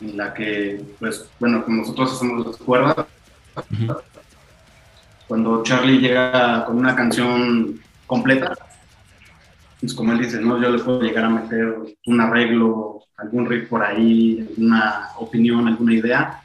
[0.00, 3.06] en la que, pues, bueno, como nosotros hacemos las cuerdas,
[5.28, 8.54] cuando Charlie llega con una canción completa,
[9.80, 10.60] pues como él dice, ¿no?
[10.60, 15.94] Yo le puedo llegar a meter un arreglo, algún riff por ahí, alguna opinión, alguna
[15.94, 16.42] idea,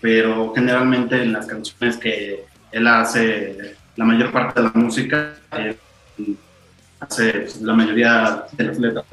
[0.00, 5.34] pero generalmente en las canciones que él hace la mayor parte de la música,
[7.00, 9.04] hace la mayoría de las letras.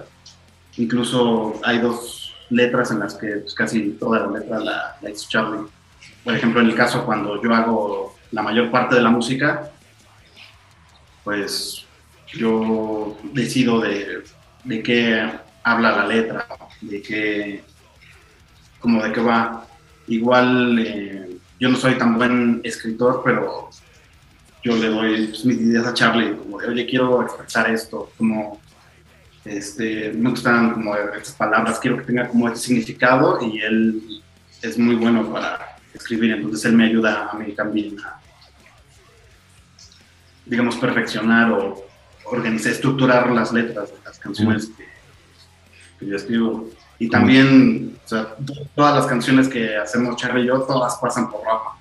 [0.78, 5.28] Incluso hay dos letras en las que pues, casi toda la letra la, la hizo
[5.30, 5.68] Charlie.
[6.24, 9.72] Por ejemplo, en el caso cuando yo hago la mayor parte de la música,
[11.24, 11.86] pues
[12.28, 14.24] yo decido de,
[14.64, 15.30] de qué
[15.64, 16.48] habla la letra,
[16.82, 17.64] de qué,
[18.80, 19.66] como de qué va.
[20.08, 23.70] Igual eh, yo no soy tan buen escritor, pero
[24.64, 28.60] yo le doy pues, mis ideas a Charlie, como de, oye, quiero expresar esto, como,
[29.46, 34.22] este, me gustan como estas palabras, quiero que tenga como este significado y él
[34.62, 38.20] es muy bueno para escribir, entonces él me ayuda a mí también a,
[40.46, 41.86] digamos, perfeccionar o
[42.26, 46.70] organizar, estructurar las letras de las canciones que, yo escribo.
[47.00, 48.36] Y también, o sea,
[48.76, 51.78] todas las canciones que hacemos Charlie y yo, todas pasan por Rafa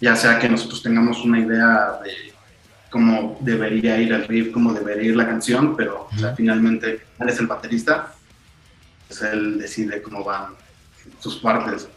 [0.00, 2.32] ya sea que nosotros tengamos una idea de
[2.90, 7.46] cómo debería ir el riff, cómo debería ir la canción, pero finalmente él es el
[7.46, 8.14] baterista,
[9.06, 10.54] pues él decide cómo van
[11.18, 11.88] sus partes.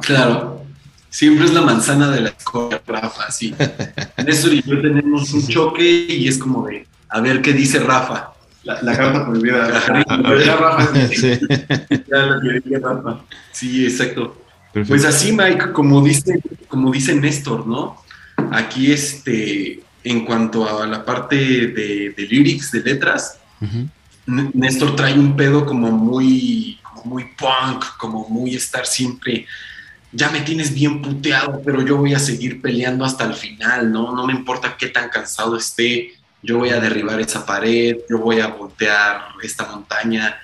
[0.00, 0.62] Claro,
[1.10, 3.54] siempre es la manzana de la escoria, Rafa, sí.
[4.24, 8.32] Néstor y yo tenemos un choque y es como de, a ver qué dice Rafa.
[8.64, 9.80] La, carta prohibida.
[11.10, 11.38] sí.
[13.52, 14.42] sí, exacto.
[14.86, 18.02] Pues así, Mike, como dice, como dice Néstor, ¿no?
[18.52, 23.38] Aquí, este, en cuanto a la parte de, lyrics, de letras,
[24.26, 29.46] Néstor trae un pedo como muy, muy punk, como muy estar siempre,
[30.12, 34.14] ya me tienes bien puteado, pero yo voy a seguir peleando hasta el final, ¿no?
[34.14, 38.40] No me importa qué tan cansado esté, yo voy a derribar esa pared, yo voy
[38.40, 40.36] a voltear esta montaña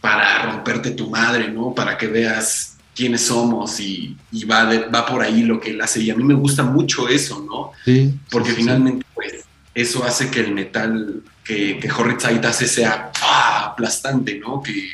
[0.00, 1.74] para romperte tu madre, ¿no?
[1.74, 4.16] Para que veas quiénes somos y,
[4.50, 6.00] va, va por ahí lo que él hace.
[6.00, 7.72] Y a mí me gusta mucho eso, ¿no?
[7.84, 8.14] Sí.
[8.30, 13.12] Porque finalmente, pues, eso hace que el metal que, que Horrid hace sea
[13.66, 14.62] aplastante, ¿no?
[14.62, 14.90] Que,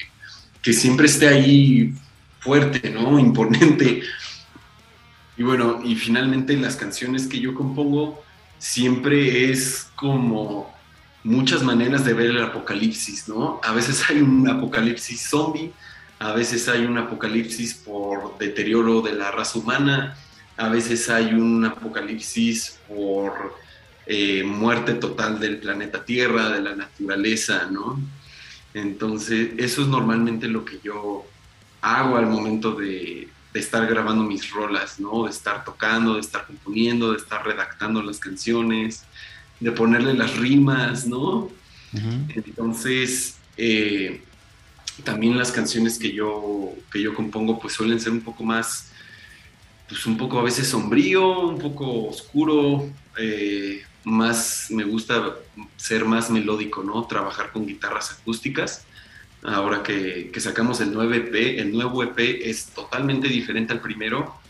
[0.62, 1.92] que siempre esté ahí
[2.40, 3.18] fuerte, ¿no?
[3.18, 4.02] Imponente.
[5.36, 8.22] Y bueno, y finalmente las canciones que yo compongo
[8.58, 10.72] siempre es como
[11.24, 13.60] muchas maneras de ver el apocalipsis, ¿no?
[13.62, 15.72] A veces hay un apocalipsis zombie,
[16.18, 20.16] a veces hay un apocalipsis por deterioro de la raza humana,
[20.56, 23.56] a veces hay un apocalipsis por
[24.06, 27.98] eh, muerte total del planeta Tierra, de la naturaleza, ¿no?
[28.74, 31.24] Entonces, eso es normalmente lo que yo
[31.80, 35.24] hago al momento de, de estar grabando mis rolas, ¿no?
[35.24, 39.04] De estar tocando, de estar componiendo, de estar redactando las canciones,
[39.60, 41.50] de ponerle las rimas, ¿no?
[42.34, 44.22] Entonces, eh,
[45.04, 48.90] también las canciones que yo, que yo compongo pues suelen ser un poco más,
[49.88, 55.36] pues un poco a veces sombrío, un poco oscuro, eh, más me gusta
[55.76, 57.06] ser más melódico, ¿no?
[57.06, 58.84] Trabajar con guitarras acústicas
[59.44, 64.40] ahora que, sacamos el, 9EP, el nuevo EP es totalmente diferente al primero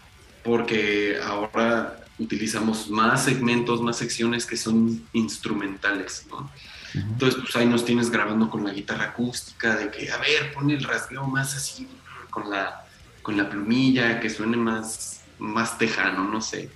[0.45, 6.51] porque ahora utilizamos más segmentos, más secciones que son instrumentales, ¿no?
[6.95, 10.75] Entonces, pues ahí nos tienes grabando con la guitarra acústica, de que, a ver, pone
[10.75, 11.89] el rasgueo más así,
[12.29, 12.85] con la,
[13.23, 16.69] con la plumilla, que suene más, más tejano, no sé.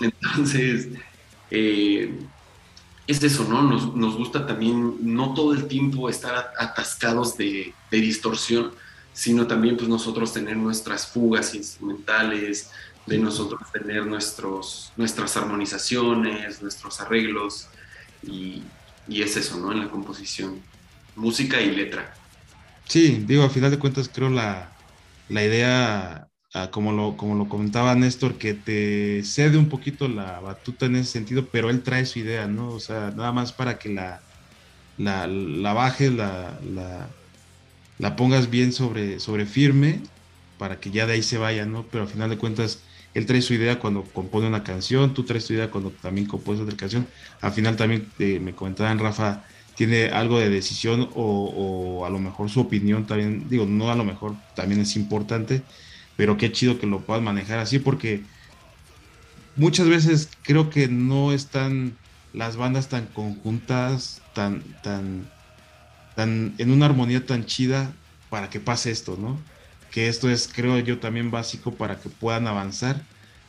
[0.00, 0.88] Entonces,
[1.50, 2.18] eh,
[3.06, 3.62] es eso, ¿no?
[3.62, 8.72] Nos, gusta también no todo el tiempo estar atascados de, distorsión,
[9.12, 12.70] sino también pues nosotros tener nuestras fugas instrumentales,
[13.06, 17.68] de nosotros tener nuestros, nuestras armonizaciones, nuestros arreglos,
[18.22, 18.62] y,
[19.08, 19.70] es eso, ¿no?
[19.70, 20.60] En la composición,
[21.14, 22.14] música y letra.
[22.88, 24.72] Sí, digo, al final de cuentas creo la,
[25.28, 26.28] la idea
[26.70, 31.10] como, lo, como lo comentaba Néstor, que te cede un poquito la batuta en ese
[31.10, 32.68] sentido, pero él trae su idea, ¿no?
[32.68, 34.20] O sea, nada más para que la,
[34.96, 36.58] la, la bajes, la,
[37.98, 40.00] la, pongas bien sobre, sobre firme,
[40.58, 41.84] para que ya de ahí se vaya, ¿no?
[41.90, 42.80] Pero al final de cuentas,
[43.14, 46.60] él trae su idea cuando compone una canción, tú traes tu idea cuando también compones
[46.62, 47.06] otra canción.
[47.40, 52.18] Al final también eh, me comentaban, Rafa, tiene algo de decisión o, o, a lo
[52.20, 55.62] mejor su opinión también, digo, no a lo mejor también es importante,
[56.16, 58.22] pero qué chido que lo puedas manejar así porque
[59.56, 61.96] muchas veces creo que no están
[62.32, 65.30] las bandas tan conjuntas, tan, tan,
[66.16, 67.92] tan en una armonía tan chida
[68.28, 69.38] para que pase esto, ¿no?
[69.90, 73.00] Que esto es, creo yo, también básico para que puedan avanzar,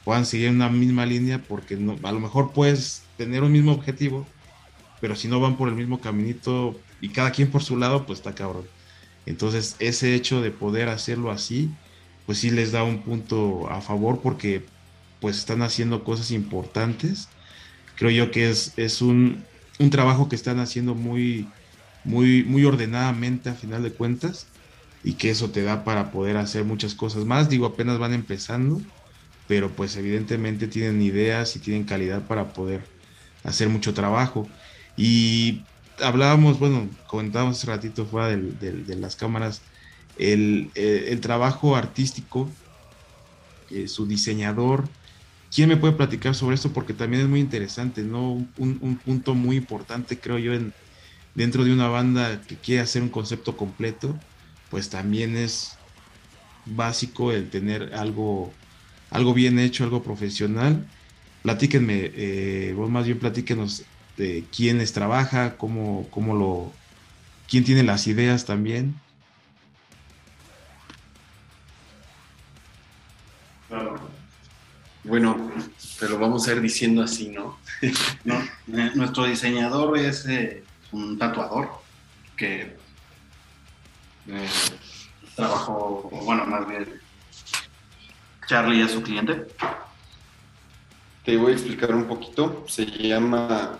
[0.03, 4.27] puedan seguir una misma línea, porque no, a lo mejor puedes tener un mismo objetivo,
[5.01, 8.19] pero si no van por el mismo caminito y cada quien por su lado, pues
[8.19, 8.65] está cabrón.
[9.25, 11.71] Entonces, ese hecho de poder hacerlo así,
[12.25, 14.65] pues sí les da un punto a favor porque
[15.19, 17.29] pues están haciendo cosas importantes.
[17.95, 19.43] Creo yo que es, es un,
[19.91, 21.47] trabajo que están haciendo muy,
[22.03, 24.47] muy, muy ordenadamente a final de cuentas
[25.03, 27.49] y que eso te da para poder hacer muchas cosas más.
[27.49, 28.81] Digo, apenas van empezando,
[29.47, 32.83] pero pues evidentemente tienen ideas y tienen calidad para poder
[33.43, 34.47] hacer mucho trabajo.
[34.97, 35.61] Y
[36.01, 39.61] hablábamos, bueno, comentábamos hace ratito fuera de las cámaras
[40.17, 42.49] eh, el, trabajo artístico,
[43.69, 44.87] eh, su diseñador.
[45.53, 46.73] ¿Quién me puede platicar sobre esto?
[46.73, 48.45] Porque también es muy interesante, ¿no?
[48.57, 50.73] Un, punto muy importante, creo yo, en,
[51.33, 54.17] dentro de una banda que quiere hacer un concepto completo,
[54.69, 55.77] pues también es
[56.65, 58.51] básico el tener algo,
[59.11, 60.87] algo bien hecho, algo profesional.
[61.43, 63.83] Platíquenme, eh, vos más bien platíquenos
[64.17, 66.71] de quiénes trabaja, cómo, cómo lo,
[67.47, 68.95] quién tiene las ideas también.
[75.03, 75.51] Bueno,
[75.99, 77.59] pero vamos a ir diciendo así, ¿no?
[78.23, 81.69] no eh, nuestro diseñador es eh, un tatuador
[82.35, 82.75] que
[84.27, 84.49] eh,
[85.35, 87.01] trabajó, bueno, más bien
[88.47, 89.47] Charlie es su cliente.
[91.23, 92.63] Te voy a explicar un poquito.
[92.67, 93.79] Se llama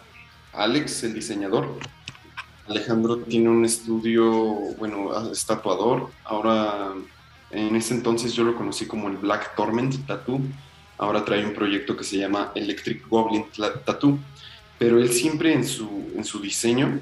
[0.53, 1.79] Alex, el diseñador.
[2.67, 4.33] Alejandro tiene un estudio,
[4.79, 6.11] bueno, es tatuador.
[6.23, 6.93] Ahora,
[7.51, 10.41] en ese entonces yo lo conocí como el Black Torment Tattoo.
[10.97, 13.45] Ahora trae un proyecto que se llama Electric Goblin
[13.85, 14.19] Tattoo.
[14.77, 16.99] Pero él siempre en su, en su diseño,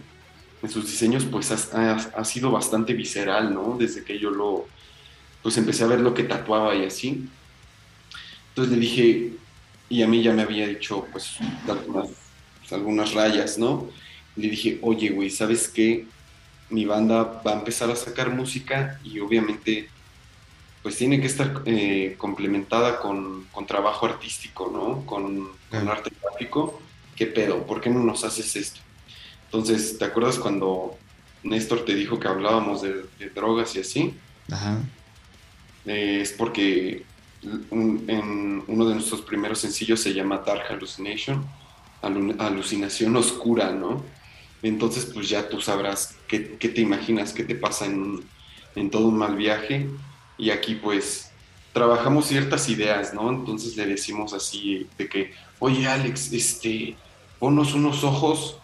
[0.62, 3.76] en sus diseños, pues ha, ha, sido bastante visceral, ¿no?
[3.80, 4.68] Desde que yo lo,
[5.42, 7.28] pues empecé a ver lo que tatuaba y así.
[8.50, 9.34] Entonces le dije,
[9.90, 11.38] y a mí ya me había dicho, pues,
[11.68, 12.10] algunas,
[12.60, 13.90] pues, algunas rayas, ¿no?
[14.36, 16.06] le dije, oye, güey, ¿sabes qué?
[16.70, 19.90] Mi banda va a empezar a sacar música y obviamente
[20.84, 25.06] pues tiene que estar eh, complementada con, trabajo artístico, ¿no?
[25.06, 26.82] Con, arte gráfico.
[27.16, 27.66] ¿Qué pedo?
[27.66, 28.82] ¿Por qué no nos haces esto?
[29.46, 30.98] Entonces, ¿te acuerdas cuando
[31.44, 34.14] Néstor te dijo que hablábamos de, drogas y así?
[34.52, 34.78] Ajá.
[35.86, 37.04] Eh, es porque
[37.42, 41.46] en uno de nuestros primeros sencillos se llama Dark Hallucination,
[42.02, 44.04] alucinación oscura, ¿no?
[44.62, 49.36] Entonces, pues ya tú sabrás qué, te imaginas, qué te pasa en, todo un mal
[49.36, 49.88] viaje.
[50.38, 51.32] Y aquí, pues,
[51.74, 53.30] trabajamos ciertas ideas, ¿no?
[53.30, 56.96] Entonces le decimos así de que, oye, Alex, este,
[57.40, 58.58] ponos unos ojos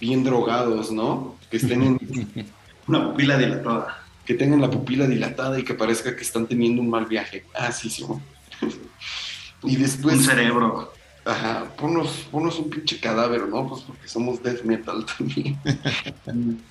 [0.00, 1.36] bien drogados, ¿no?
[1.50, 2.46] Que estén en
[2.86, 4.04] una pupila dilatada.
[4.26, 7.44] Que tengan la pupila dilatada y que parezca que están teniendo un mal viaje.
[7.54, 8.04] Ah, sí, sí.
[9.62, 10.16] y después...
[10.16, 10.92] Un cerebro.
[11.24, 13.68] Ajá, ponnos, un pinche cadáver, ¿no?
[13.68, 15.58] Pues porque somos death metal también.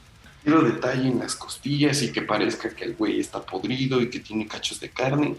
[0.47, 4.21] Quiero detalle en las costillas y que parezca que el güey está podrido y que
[4.21, 5.35] tiene cachos de carne.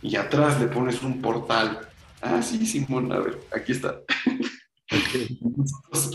[0.00, 1.88] Y atrás le pones un portal.
[2.22, 3.98] Ah, sí, Simón, a ver, aquí está.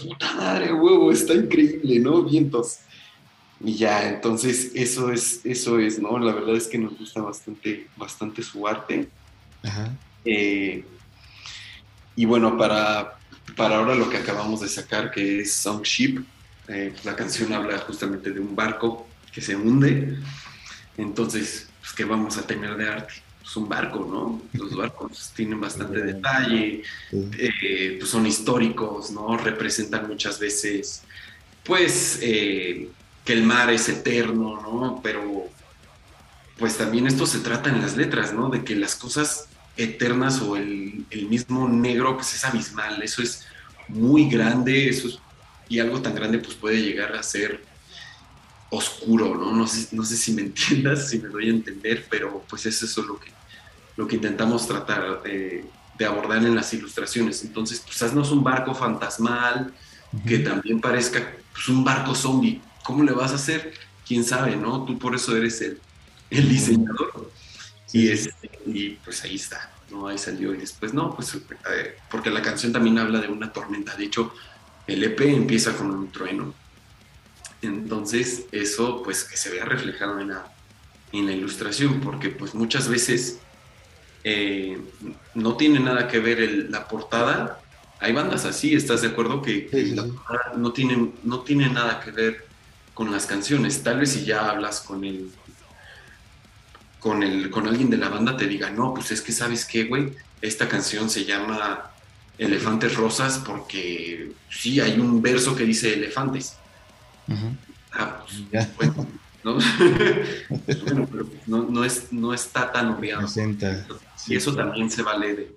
[0.02, 2.24] puta madre, huevo, está increíble, ¿no?
[2.24, 2.78] Vientos.
[3.60, 6.18] Y ya, entonces eso es, eso es, ¿no?
[6.18, 9.10] La verdad es que nos gusta bastante, bastante su arte.
[9.62, 9.94] Ajá.
[10.24, 10.86] Eh,
[12.16, 13.20] y bueno, para,
[13.58, 16.24] para ahora lo que acabamos de sacar, que es Song Ship,
[16.72, 20.18] eh, la canción habla justamente de un barco que se hunde.
[20.98, 23.14] Entonces, pues, ¿qué vamos a tener de arte?
[23.42, 24.42] Pues un barco, ¿no?
[24.58, 29.38] Los barcos tienen bastante detalle, eh, pues son históricos, ¿no?
[29.38, 31.04] Representan muchas veces,
[31.64, 32.90] pues, eh,
[33.26, 35.02] que el mar es eterno, ¿no?
[35.04, 35.50] Pero,
[36.58, 38.50] pues también esto se trata en las letras, ¿no?
[38.50, 39.48] De que las cosas
[39.78, 43.46] eternas o el, mismo negro, pues es abismal, eso es
[43.88, 45.08] muy grande, eso
[45.72, 47.64] y algo tan grande pues puede llegar a ser
[48.70, 49.54] oscuro, ¿no?
[49.54, 52.86] No sé, no sé si me entiendas, si me doy a entender, pero pues eso
[52.86, 53.32] es lo que,
[53.96, 55.66] lo que intentamos tratar de,
[56.06, 57.44] abordar en las ilustraciones.
[57.44, 59.72] Entonces, pues haznos un barco fantasmal,
[60.28, 62.60] que también parezca pues, un barco zombie.
[62.84, 63.74] ¿Cómo le vas a hacer?
[64.06, 64.84] ¿Quién sabe, no?
[64.84, 65.80] Tú por eso eres el,
[66.32, 67.32] el diseñador.
[67.94, 70.08] Y, este, y pues ahí está, ¿no?
[70.08, 73.96] Ahí salió y después, no, pues eh, porque la canción también habla de una tormenta,
[73.96, 74.34] de hecho,
[74.94, 76.54] el EP empieza con un trueno.
[77.62, 80.52] Entonces, eso pues que se vea reflejado en la,
[81.12, 83.40] en la ilustración, porque pues muchas veces
[84.24, 84.80] eh,
[85.36, 87.62] no tiene nada que ver la portada.
[88.00, 89.42] Hay bandas así, ¿estás de acuerdo?
[89.42, 92.46] Que, la portada no tiene, no tiene nada que ver
[92.94, 93.84] con las canciones.
[93.84, 95.32] Tal vez si ya hablas con el
[97.00, 99.86] con, el, con alguien de la banda te diga, no, pues es que sabes qué,
[99.86, 101.91] güey, esta canción se llama
[102.38, 106.58] Elefantes Rosas porque sí, hay un verso que dice elefantes.
[107.94, 108.24] Ah,
[108.78, 108.92] pues,
[109.44, 109.58] ¿no?
[110.66, 111.08] pero
[111.48, 113.28] no, es, no está tan obviado.
[114.28, 115.56] Y eso también se vale de,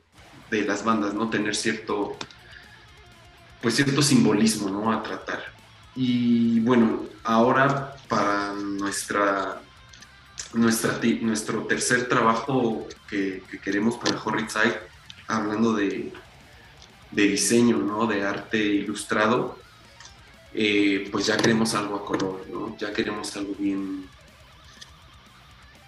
[0.50, 1.30] de, las bandas, ¿no?
[1.30, 2.16] Tener cierto,
[3.60, 4.92] pues cierto simbolismo, ¿no?
[4.92, 5.44] A tratar.
[5.96, 9.60] Y bueno, ahora para nuestra
[10.54, 14.78] nuestra, nuestro tercer trabajo que, queremos para Horridside,
[15.26, 16.12] hablando de,
[17.22, 18.06] diseño, ¿no?
[18.06, 19.58] de arte ilustrado,
[20.52, 22.76] eh, pues ya queremos algo a color, ¿no?
[22.78, 24.08] ya queremos algo bien,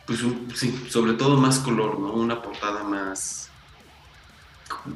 [0.07, 0.20] pues
[0.55, 2.12] sí, sobre todo más color, ¿no?
[2.12, 3.51] una portada más,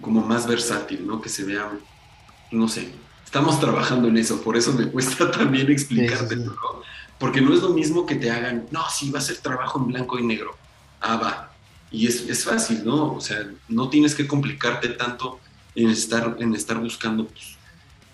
[0.00, 1.20] como más versátil, ¿no?
[1.20, 1.70] que se vea,
[2.50, 2.92] no sé,
[3.24, 6.52] estamos trabajando en eso, por eso me cuesta también explicarte, ¿no?
[7.20, 9.88] Porque no es lo mismo que te hagan, no, sí, va a ser trabajo en
[9.88, 10.56] blanco y negro.
[11.02, 11.52] Ah, va.
[11.90, 13.12] Y es, es fácil, ¿no?
[13.12, 15.38] O sea, no tienes que complicarte tanto
[15.84, 17.56] en estar, en estar buscando pues,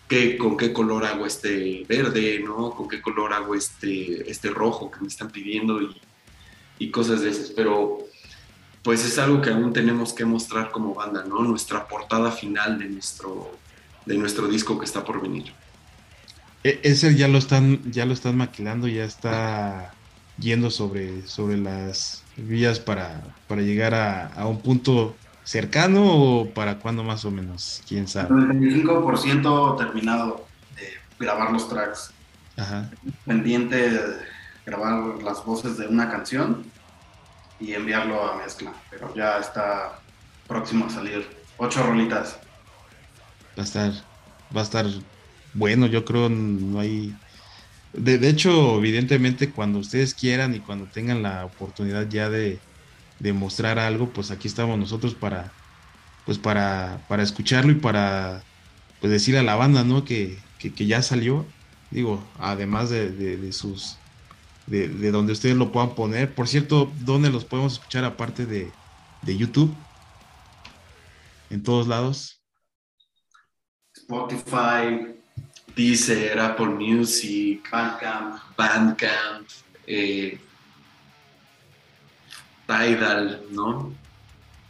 [0.09, 2.71] qué, con qué color hago este verde, ¿no?
[2.71, 5.81] Con qué color hago este, este rojo que me están pidiendo
[6.79, 7.51] y, cosas de esas.
[7.51, 7.99] Pero
[8.83, 11.43] pues es algo que aún tenemos que mostrar como banda, ¿no?
[11.43, 13.59] Nuestra portada final de nuestro,
[14.05, 15.53] de nuestro disco que está por venir.
[16.63, 19.93] E, ese ya lo están, ya lo están maquilando, ya está
[20.39, 25.17] yendo sobre, sobre las vías para, para llegar a, un punto
[25.47, 28.29] cercano o para cuándo más o menos, quién sabe.
[28.29, 30.45] 95% terminado
[30.75, 30.89] de
[31.25, 32.11] grabar los tracks.
[33.25, 34.17] pendiente de
[34.67, 36.65] grabar las voces de una canción
[37.61, 38.75] y enviarlo a mezcla.
[38.91, 40.01] Pero ya está
[40.49, 41.27] próximo a salir.
[41.59, 42.39] Ocho rolitas.
[43.57, 43.93] Va a estar,
[44.55, 44.87] va a estar
[45.55, 47.15] bueno, yo creo no hay.
[47.93, 52.59] De, de hecho, evidentemente, cuando ustedes quieran y cuando tengan la oportunidad ya de,
[53.19, 55.53] de mostrar algo, pues aquí estamos nosotros para,
[56.25, 58.43] pues para, para escucharlo y para
[59.01, 60.05] pues decir a la banda, ¿no?
[60.05, 61.47] Que, que, ya salió,
[61.91, 63.97] digo, además de, de, sus,
[64.67, 66.35] de, de, donde ustedes lo puedan poner.
[66.35, 68.71] Por cierto, ¿dónde los podemos escuchar aparte de,
[69.23, 69.75] de YouTube?
[71.51, 72.43] En todos lados.
[73.95, 75.15] Spotify,
[75.75, 79.49] Deezer, Apple Music, Bandcamp, Bandcamp
[79.87, 80.39] eh,
[82.67, 83.93] Tidal, ¿no?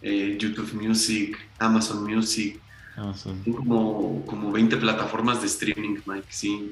[0.03, 2.61] Eh, YouTube Music, Amazon Music.
[2.97, 3.43] Amazon.
[3.45, 6.71] Como, como 20 plataformas de streaming, Mike, sí.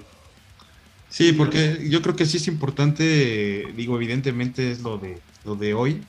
[1.09, 5.75] Sí, porque yo creo que sí es importante, digo, evidentemente es lo de, lo de
[5.75, 6.03] hoy,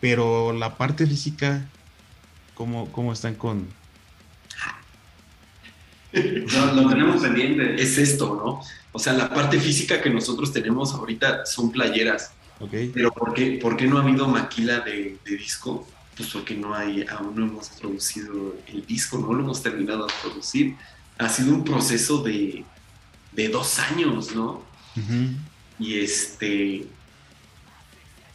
[0.00, 1.68] pero la parte física,
[2.54, 3.68] ¿cómo, cómo están con...?
[6.12, 7.80] lo tenemos pendiente.
[7.80, 8.60] Es esto, ¿no?
[8.92, 12.32] O sea, la parte física que nosotros tenemos ahorita son playeras.
[12.68, 15.86] Pero ¿por qué, ¿por qué no ha habido maquila de, disco?
[16.16, 20.12] Pues porque no hay, aún no hemos producido el disco, no lo hemos terminado de
[20.20, 20.76] producir.
[21.18, 22.64] Ha sido un proceso de,
[23.50, 24.62] dos años, ¿no?
[25.78, 26.86] Y este,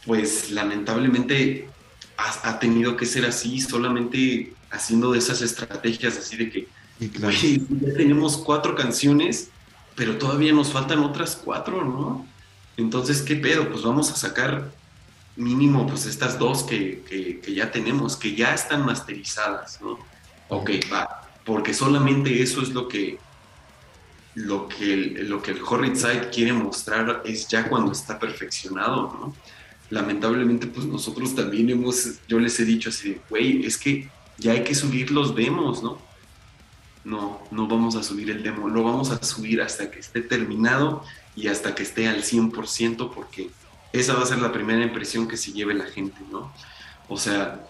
[0.04, 1.68] pues lamentablemente
[2.16, 6.68] ha, tenido que ser así, solamente haciendo de esas estrategias así de que,
[6.98, 9.50] ya tenemos cuatro canciones,
[9.94, 12.26] pero todavía nos faltan otras cuatro, ¿no?
[12.76, 13.68] Entonces, ¿qué pedo?
[13.70, 14.70] Pues vamos a sacar
[15.36, 19.98] mínimo pues estas dos que, ya tenemos, que ya están masterizadas, ¿no?
[20.48, 23.18] Ok, va, porque solamente eso es lo que
[24.34, 29.16] lo que el, lo que el Horrid Side quiere mostrar es ya cuando está perfeccionado,
[29.18, 29.34] ¿no?
[29.88, 34.62] Lamentablemente, pues nosotros también hemos, yo les he dicho así, güey, es que ya hay
[34.62, 35.98] que subir los demos, ¿no?
[37.04, 41.02] No, no vamos a subir el demo, lo vamos a subir hasta que esté terminado
[41.36, 43.50] y hasta que esté al 100% porque
[43.92, 46.52] esa va a ser la primera impresión que se lleve la gente, ¿no?
[47.08, 47.66] O sea,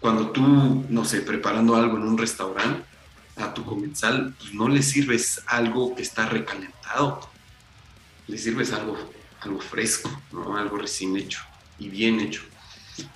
[0.00, 2.84] cuando tú, no sé, preparando algo en un restaurante,
[3.36, 7.28] a tu comensal, pues no le sirves algo que está recalentado,
[8.26, 8.96] le sirves algo,
[9.40, 10.56] algo fresco, ¿no?
[10.56, 11.40] Algo recién hecho
[11.78, 12.42] y bien hecho.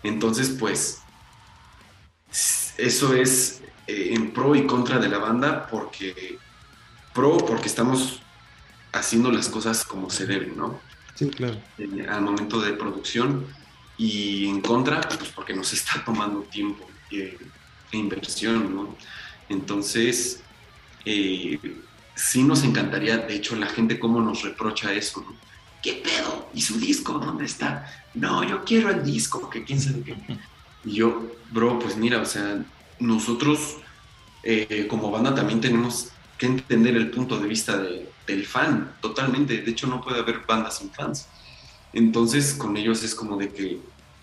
[0.02, 1.00] Entonces, pues,
[2.76, 6.38] eso es eh, en pro y contra de la banda porque,
[7.14, 8.20] pro porque estamos
[8.92, 10.80] haciendo las cosas como se deben, ¿no?
[11.14, 11.60] Sí, claro.
[11.78, 13.46] Eh, al momento de producción
[13.96, 17.36] y en contra, pues porque nos está tomando tiempo e
[17.92, 18.96] inversión, ¿no?
[19.48, 20.42] Entonces,
[21.04, 21.58] eh,
[22.14, 25.34] sí nos encantaría, de hecho, la gente cómo nos reprocha eso, ¿no?
[25.82, 26.48] ¿Qué pedo?
[26.54, 27.86] ¿Y su disco dónde está?
[28.14, 30.16] No, yo quiero el disco, que quién sabe qué.
[30.82, 32.64] Y yo, bro, pues mira, o sea,
[32.98, 33.76] nosotros
[34.42, 37.78] eh, como banda también tenemos que entender el punto de vista
[38.30, 39.62] del fan, totalmente.
[39.62, 41.28] De hecho, no puede haber bandas sin fans.
[41.92, 43.80] Entonces, con ellos es como de que,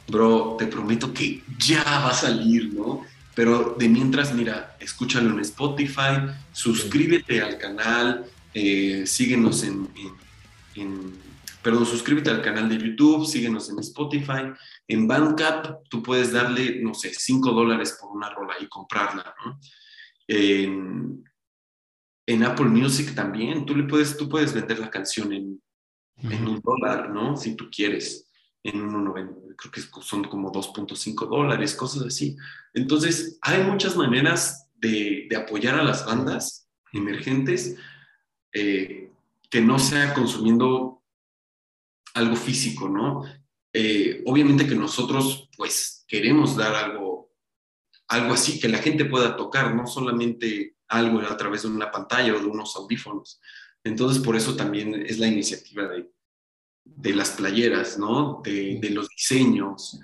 [0.07, 3.03] bro, te prometo que ya va a salir, ¿no?
[3.35, 9.87] Pero de mientras, mira, escúchalo en Spotify, suscríbete al canal, eh, síguenos en,
[11.61, 14.53] perdón, suscríbete al canal de YouTube, síguenos en Spotify.
[14.87, 19.59] En Bandcamp tú puedes darle, no sé, 5 dólares por una rola y comprarla, ¿no?
[20.27, 21.23] En,
[22.27, 25.61] en Apple Music también, tú, le puedes, tú puedes vender la canción en,
[26.17, 27.37] en un dólar, ¿no?
[27.37, 28.29] Si tú quieres,
[28.63, 32.35] en 1.90, creo que son como 2.5 dólares, cosas así.
[32.73, 37.77] Entonces, hay muchas maneras de, de apoyar a las bandas emergentes
[38.51, 39.09] eh,
[39.49, 41.01] que no sea consumiendo
[42.13, 43.23] algo físico, ¿no?
[43.71, 47.31] Eh, obviamente que nosotros, pues, queremos dar algo,
[48.09, 52.33] algo así, que la gente pueda tocar, no solamente algo a través de una pantalla
[52.35, 53.39] o de unos audífonos.
[53.83, 56.11] Entonces, por eso también es la iniciativa de,
[56.83, 58.41] de las playeras, ¿no?
[58.43, 59.99] De, de, los diseños.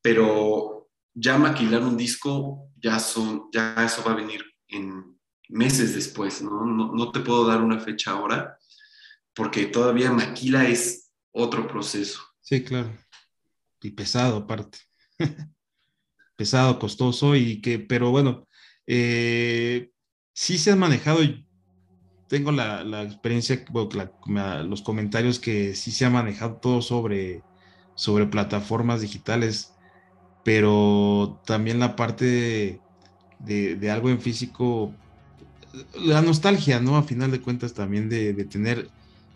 [0.00, 5.18] Pero ya maquilar un disco, ya, son, ya eso va a venir en
[5.48, 6.64] meses después, ¿no?
[6.64, 6.92] ¿no?
[6.92, 8.58] No te puedo dar una fecha ahora,
[9.34, 12.20] porque todavía maquila es otro proceso.
[12.40, 12.96] Sí, claro.
[13.80, 14.78] Y pesado aparte.
[16.36, 18.48] pesado, costoso y que, pero bueno,
[18.86, 19.90] eh,
[20.32, 21.20] sí se han manejado,
[22.28, 23.64] tengo la, experiencia,
[24.64, 27.42] los comentarios que sí se ha manejado todo sobre,
[27.94, 29.74] sobre plataformas digitales,
[30.44, 32.80] pero también la parte
[33.38, 34.94] de, algo en físico,
[35.94, 36.96] la nostalgia, ¿no?
[36.96, 38.88] A final de cuentas también de, tener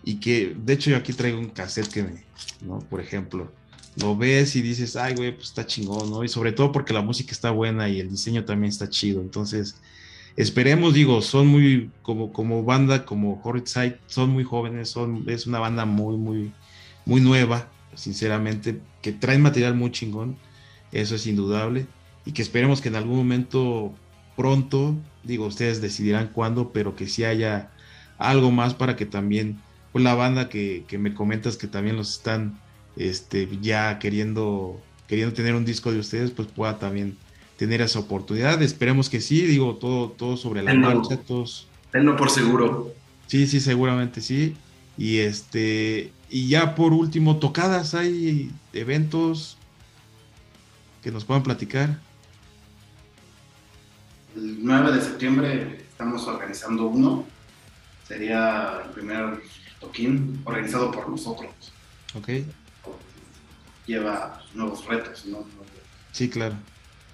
[0.04, 2.24] y que, de hecho, yo aquí traigo un cassette que me,
[2.62, 2.78] ¿no?
[2.78, 3.52] Por ejemplo,
[4.00, 6.22] lo ves y dices, ay, güey, pues está chingón, ¿no?
[6.22, 9.20] Y sobre todo porque la música está buena y el diseño también está chido.
[9.20, 9.80] Entonces,
[10.36, 15.58] esperemos, digo, son muy, como, como banda, como Sight, son muy jóvenes, son, es una
[15.58, 16.52] banda muy, muy,
[17.04, 20.36] muy nueva, sinceramente, que traen material muy chingón,
[20.92, 21.86] eso es indudable,
[22.24, 23.94] y que esperemos que en algún momento
[24.36, 27.70] pronto, digo, ustedes decidirán cuándo, pero que sí haya
[28.18, 29.60] algo más para que también
[29.92, 32.60] pues, la banda que, me comentas que también los están
[32.96, 37.16] este, ya queriendo, queriendo tener un disco de ustedes, pues pueda también
[37.56, 38.62] tener esa oportunidad.
[38.62, 41.68] Esperemos que sí, digo, todo, todo sobre la marcha, todos.
[41.94, 42.92] no por seguro.
[43.26, 44.56] Sí, sí, seguramente sí.
[44.98, 49.58] Y este, y ya por último, tocadas, hay eventos
[51.02, 51.98] que nos puedan platicar.
[54.34, 57.24] El 9 de septiembre estamos organizando uno.
[58.06, 59.40] Sería el primer
[59.80, 61.50] toquín organizado por nosotros.
[62.14, 62.28] Ok.
[63.86, 65.44] Lleva nuevos retos, ¿no?
[66.12, 66.56] Sí, claro.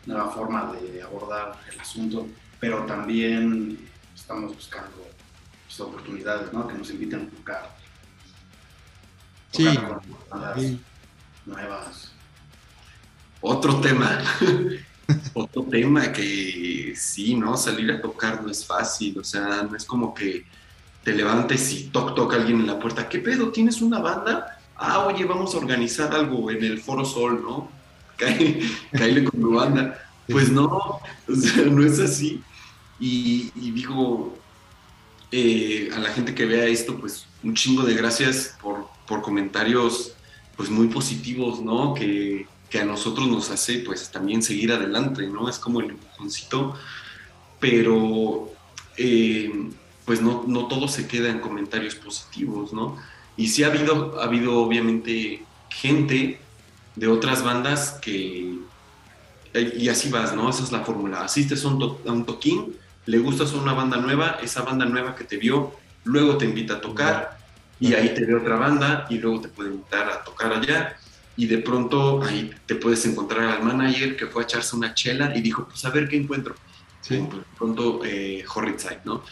[0.06, 2.26] Nueva forma de abordar el asunto,
[2.58, 3.78] pero también
[4.14, 5.08] estamos buscando
[5.66, 6.66] pues, oportunidades, ¿no?
[6.66, 7.76] Que nos inviten a tocar.
[9.52, 10.80] sí.
[11.44, 12.12] Nuevas.
[13.40, 14.22] Otro tema.
[15.34, 17.56] Otro tema que sí, ¿no?
[17.56, 20.46] Salir a tocar no es fácil, o sea, no es como que
[21.02, 23.50] te levantes y toc toc alguien en la puerta, ¿qué pedo?
[23.50, 24.60] ¿Tienes una banda?
[24.76, 27.81] Ah, oye, vamos a organizar algo en el Foro Sol, ¿no?
[28.16, 29.98] Cállate con tu banda.
[30.28, 31.00] Pues no,
[31.70, 32.42] no es así.
[33.00, 34.38] Y, digo,
[35.32, 40.14] eh, a la gente que vea esto, pues un chingo de gracias por, por comentarios
[40.56, 41.94] pues muy positivos, ¿no?
[41.94, 45.48] Que, que, a nosotros nos hace pues también seguir adelante, ¿no?
[45.48, 46.76] Es como el empujoncito,
[47.58, 48.52] pero
[48.96, 49.70] eh,
[50.04, 52.96] pues no, no todo se queda en comentarios positivos, ¿no?
[53.36, 56.40] Y sí ha habido, ha habido obviamente gente
[56.96, 58.58] de otras bandas que...
[59.54, 60.48] Y así vas, ¿no?
[60.48, 61.22] Esa es la fórmula.
[61.24, 62.74] Asistes a un, a un toquín,
[63.04, 65.74] le gustas a una banda nueva, esa banda nueva que te vio,
[66.04, 67.38] luego te invita a tocar
[67.78, 70.96] y ahí te ve otra banda y luego te puede invitar a tocar allá
[71.36, 75.36] y de pronto ahí te puedes encontrar al manager que fue a echarse una chela
[75.36, 76.54] y dijo, pues a ver qué encuentro.
[77.00, 77.16] Sí.
[77.16, 77.28] de
[77.58, 79.22] pronto eh, Horridside, ¿no?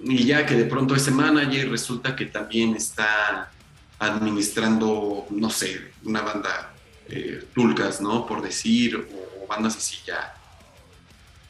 [0.00, 3.50] y ya que de pronto ese manager resulta que también está
[3.98, 6.74] administrando, no sé, una banda
[7.08, 8.26] eh, tulcas, ¿no?
[8.26, 10.34] Por decir, o, bandas así ya,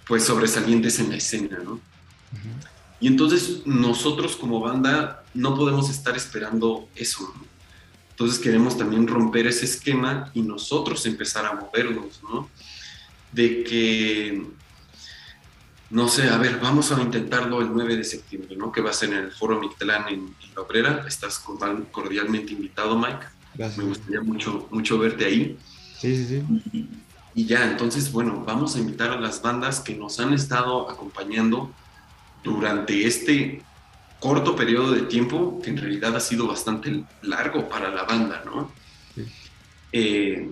[0.06, 1.80] pues sobresalientes en la escena, ¿no?
[3.00, 7.44] Y entonces nosotros como banda no podemos estar esperando eso, ¿no?
[8.10, 12.48] Entonces queremos también romper ese esquema y nosotros empezar a movernos, ¿no?
[13.32, 14.46] De que
[15.90, 18.72] no sé, a ver, vamos a intentarlo el 9 de septiembre, ¿no?
[18.72, 21.04] Que va a ser en el Foro Mictlán en, La Obrera.
[21.06, 21.44] Estás
[21.92, 23.26] cordialmente invitado, Mike.
[23.56, 23.78] Gracias.
[23.78, 25.58] Me gustaría mucho, mucho verte ahí.
[25.98, 26.42] Sí, sí,
[26.72, 26.88] sí.
[27.34, 31.70] Y, ya, entonces, bueno, vamos a invitar a las bandas que nos han estado acompañando
[32.42, 33.62] durante este
[34.20, 38.72] corto periodo de tiempo, que en realidad ha sido bastante largo para la banda, ¿no?
[39.92, 40.50] Eh,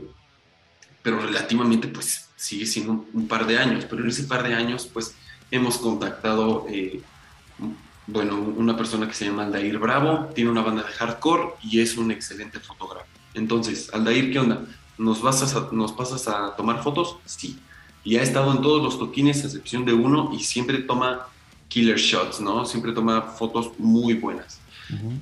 [1.03, 4.89] pero relativamente, pues, sigue siendo un par de años, pero en ese par de años,
[4.93, 5.15] pues,
[5.51, 7.01] hemos contactado, eh,
[8.07, 11.97] bueno, una persona que se llama Aldair Bravo, tiene una banda de hardcore y es
[11.97, 13.07] un excelente fotógrafo.
[13.35, 14.65] Entonces, Aldair, ¿qué onda?
[14.99, 17.17] ¿Nos, vas ¿Nos pasas a tomar fotos?
[17.25, 17.59] Sí.
[18.05, 21.29] Y ha estado en todos los toquines, a excepción de uno, y siempre toma
[21.69, 22.67] killer shots, ¿no?
[22.67, 24.61] Siempre toma fotos muy buenas.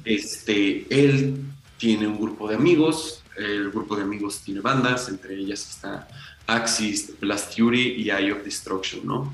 [0.05, 1.45] este, él
[1.79, 6.09] tiene un grupo de amigos, el grupo de amigos tiene bandas, entre ellas está
[6.47, 9.33] Axis, Blast Fury y Eye of Destruction, ¿no?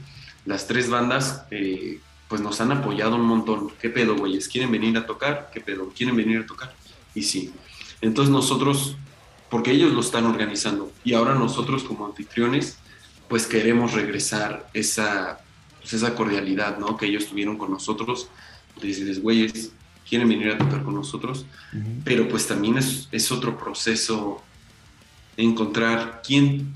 [0.49, 3.70] las tres bandas eh, pues nos han apoyado un montón.
[3.81, 4.49] ¿Qué pedo, güeyes?
[4.49, 5.51] ¿Quieren venir a tocar?
[5.53, 5.89] ¿Qué pedo?
[5.97, 6.74] ¿Quieren venir a tocar?
[7.14, 7.53] Y sí.
[8.01, 8.97] Entonces nosotros,
[9.51, 12.79] porque ellos lo están organizando y ahora nosotros como anfitriones,
[13.29, 15.41] pues queremos regresar esa,
[15.81, 16.97] pues esa cordialidad, ¿no?
[16.97, 18.29] Que ellos tuvieron con nosotros.
[18.81, 19.72] Decirles, güeyes,
[20.09, 21.47] quieren venir a tocar con nosotros,
[22.05, 24.43] pero pues también es, es otro proceso
[25.37, 26.72] encontrar quién,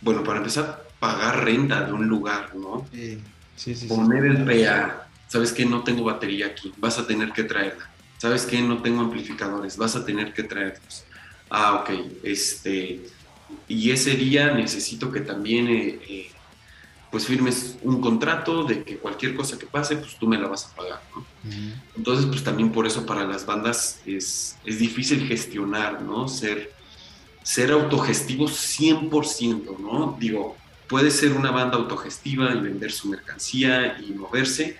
[0.00, 2.86] bueno, para empezar, pagar renta de un lugar, ¿no?
[2.92, 3.20] Sí,
[3.56, 3.86] sí, sí.
[3.86, 5.64] Poner el PA, ¿sabes qué?
[5.64, 7.90] No tengo batería aquí, vas a tener que traerla.
[8.18, 8.60] ¿Sabes qué?
[8.62, 11.04] No tengo amplificadores, vas a tener que traerlos.
[11.50, 11.90] Ah, ok,
[12.22, 13.00] este...
[13.68, 15.68] Y ese día necesito que también...
[15.68, 16.30] Eh, eh,
[17.14, 20.64] pues firmes un contrato de que cualquier cosa que pase, pues tú me la vas
[20.64, 21.24] a pagar, ¿no?
[21.96, 26.26] Entonces, pues también por eso para las bandas es, es difícil gestionar, ¿no?
[26.26, 26.72] Ser,
[27.44, 28.50] ser autogestivos
[28.80, 30.16] 100%, ¿no?
[30.18, 30.56] Digo,
[30.94, 34.78] puede ser una banda autogestiva y vender su mercancía y moverse,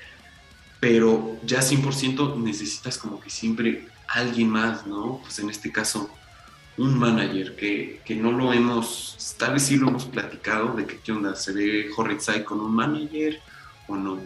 [0.79, 5.19] pero ya 100% necesitas como que siempre alguien más, ¿no?
[5.23, 6.09] Pues en este caso,
[6.77, 11.01] un manager que, que, no lo hemos, tal vez sí lo hemos platicado, de que
[11.01, 13.41] qué onda, se ve Horritside con un manager
[13.89, 14.21] o no.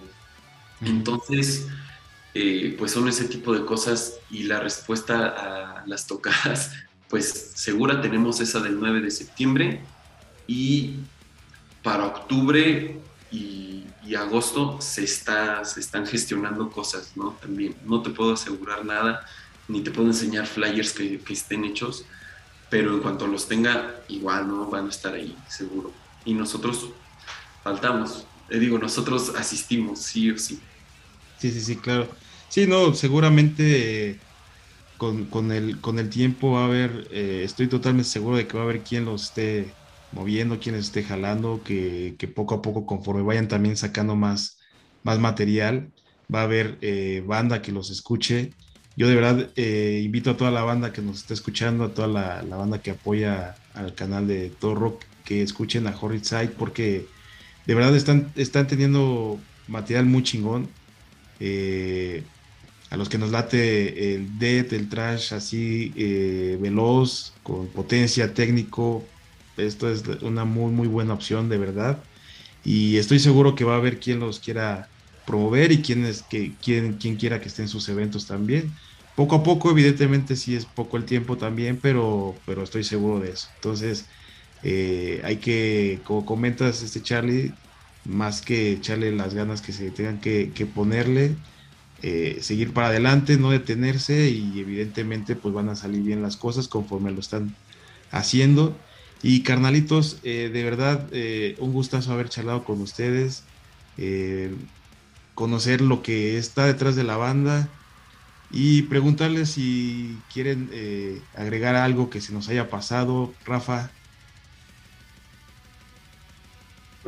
[0.83, 1.69] Entonces,
[2.35, 6.71] eh, pues son ese tipo de cosas y la respuesta a las tocadas,
[7.09, 9.81] pues segura tenemos esa del 9 de septiembre
[10.47, 10.97] y
[11.83, 12.99] para octubre
[13.31, 13.85] y,
[14.17, 17.37] agosto se, está, se están gestionando cosas, ¿no?
[17.43, 19.27] También no te puedo asegurar nada,
[19.69, 22.07] ni te puedo enseñar flyers que, que estén hechos,
[22.71, 24.67] pero en cuanto los tenga, igual, ¿no?
[24.71, 25.93] Van a estar ahí, seguro.
[26.25, 26.89] Y nosotros
[27.63, 30.59] faltamos, le digo, nosotros asistimos, sí o sí.
[31.39, 32.09] Sí, sí, sí, claro.
[32.49, 34.19] Sí, no, seguramente
[34.97, 38.55] con, con, el, con el tiempo va a haber, eh, estoy totalmente seguro de que
[38.57, 39.73] va a haber quien los esté
[40.13, 44.59] moviendo, quien esté jalando, que, que, poco a poco, conforme vayan también sacando más,
[45.03, 45.91] más material,
[46.33, 48.53] va a haber eh, banda que los escuche.
[48.97, 52.09] Yo de verdad eh, invito a toda la banda que nos está escuchando, a toda
[52.09, 56.53] la, la banda que apoya al canal de Todo Rock, que escuchen a Horrid Side,
[56.59, 57.07] porque
[57.67, 59.39] de verdad están, están teniendo
[59.69, 60.69] material muy chingón.
[61.41, 62.25] Eh,
[62.91, 65.91] a los que nos late el death, el trash así
[66.59, 69.05] veloz, con potencia técnico,
[69.59, 72.03] esto es una muy muy buena opción de verdad.
[72.65, 74.89] Y estoy seguro que va a haber quien los quiera
[75.27, 78.73] promover y quien, es, que, quien, quien quiera que esté en sus eventos también.
[79.15, 83.33] Poco a poco, evidentemente sí es poco el tiempo también, pero, pero estoy seguro de
[83.33, 83.49] eso.
[83.57, 84.07] Entonces,
[84.63, 87.55] eh, hay que, como comentas, este Charlie,
[88.05, 91.37] más que echarle las ganas que se tengan que, ponerle,
[92.03, 96.69] eh, seguir para adelante, no detenerse y evidentemente pues van a salir bien las cosas
[96.69, 97.57] conforme lo están
[98.11, 98.77] haciendo.
[99.23, 101.09] Y carnalitos, eh, de verdad,
[101.59, 103.45] un gustazo haber charlado con ustedes,
[105.35, 107.69] conocer lo que está detrás de la banda
[108.51, 110.71] y preguntarles si quieren
[111.35, 113.35] agregar algo que se nos haya pasado.
[113.45, 113.91] Rafa,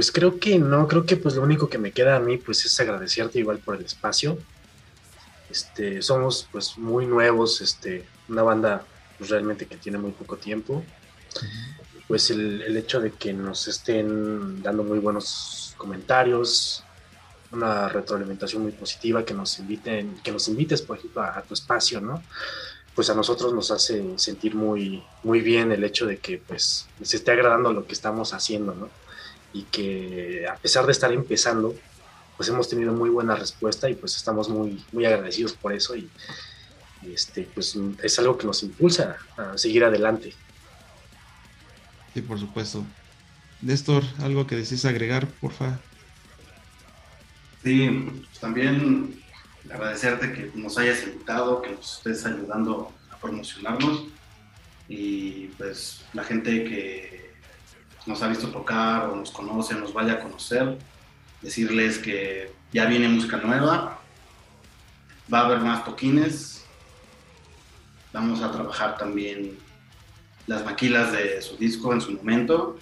[0.01, 2.65] Pues creo que no, creo que pues lo único que me queda a mí pues
[2.65, 4.39] es agradecerte igual por el espacio.
[5.51, 8.87] Este, somos pues muy nuevos, este, una banda
[9.19, 10.83] pues, realmente que tiene muy poco tiempo.
[12.11, 16.83] Pues el, el, hecho de que nos estén dando muy buenos comentarios,
[17.53, 22.01] una retroalimentación muy positiva, que nos inviten, que nos invites por ejemplo a, tu espacio,
[22.01, 22.21] ¿no?
[22.97, 27.15] Pues a nosotros nos hace sentir muy, muy bien el hecho de que pues les
[27.15, 28.91] esté agradando lo que estamos haciendo, ¿no?
[29.53, 31.77] y que a pesar de estar empezando,
[32.37, 36.11] pues hemos tenido muy buena respuesta y pues estamos muy, muy agradecidos por eso y,
[37.07, 40.35] este, pues es algo que nos impulsa a seguir adelante.
[42.15, 42.85] Sí, por supuesto.
[43.63, 45.79] Néstor, ¿algo que desees agregar, porfa?
[47.63, 47.89] Sí,
[48.25, 49.23] pues también
[49.71, 54.05] agradecerte que nos hayas invitado, que nos estés ayudando a promocionarnos
[54.89, 57.35] y pues la gente que
[58.07, 60.79] nos ha visto tocar o nos conoce, nos vaya a conocer,
[61.43, 64.01] decirles que ya viene música nueva,
[65.33, 66.65] va a haber más toquines,
[68.13, 69.59] vamos a trabajar también
[70.47, 72.79] las maquilas de su disco en su momento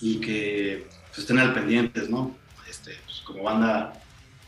[0.00, 2.36] y que pues, estén al pendientes, ¿no?
[2.68, 3.92] Este, pues, como banda,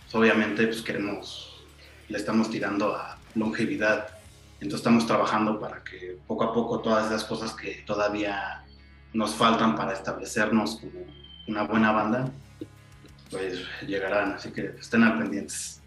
[0.03, 1.63] pues, obviamente pues queremos,
[2.09, 4.09] le estamos tirando a longevidad,
[4.55, 8.65] entonces estamos trabajando para que poco a poco todas esas cosas que todavía
[9.13, 11.07] nos faltan para establecernos como
[11.47, 12.31] una buena banda,
[13.31, 15.81] pues llegarán, así que estén al pendientes.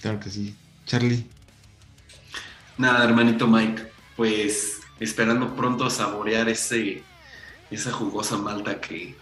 [0.00, 0.54] Claro que sí.
[0.86, 1.26] Charlie.
[2.78, 7.02] Nada, hermanito Mike, pues esperando pronto saborear ese,
[7.70, 9.16] esa jugosa malta que,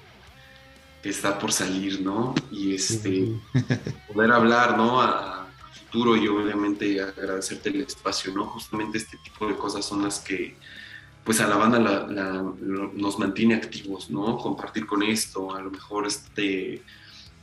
[1.02, 2.34] que está por salir, ¿no?
[2.50, 3.28] Y este,
[4.12, 5.00] poder hablar, ¿no?
[5.00, 8.44] A, a, futuro y obviamente agradecerte el espacio, ¿no?
[8.46, 10.54] Justamente este tipo de cosas son las que
[11.28, 14.38] pues a la banda nos mantiene activos, ¿no?
[14.38, 16.82] Compartir con esto, a lo mejor este,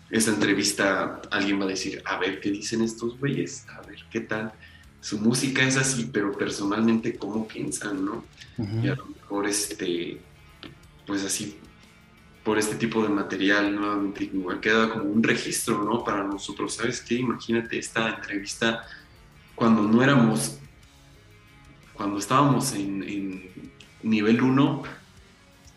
[0.09, 3.67] esta entrevista alguien va a decir, a ver, ¿qué dicen estos güeyes?
[3.69, 4.53] A ver, ¿qué tal?
[5.05, 8.25] Su música es así, pero personalmente, ¿cómo piensan, no?
[8.57, 10.19] Y a lo mejor, este,
[11.05, 11.59] pues así,
[12.43, 16.03] por este tipo de material, nuevamente, queda como un registro, ¿no?
[16.03, 17.17] Para nosotros, ¿sabes qué?
[17.19, 18.81] Imagínate esta entrevista
[19.53, 20.57] cuando no éramos
[21.93, 23.43] cuando estábamos en,
[24.01, 24.83] nivel 1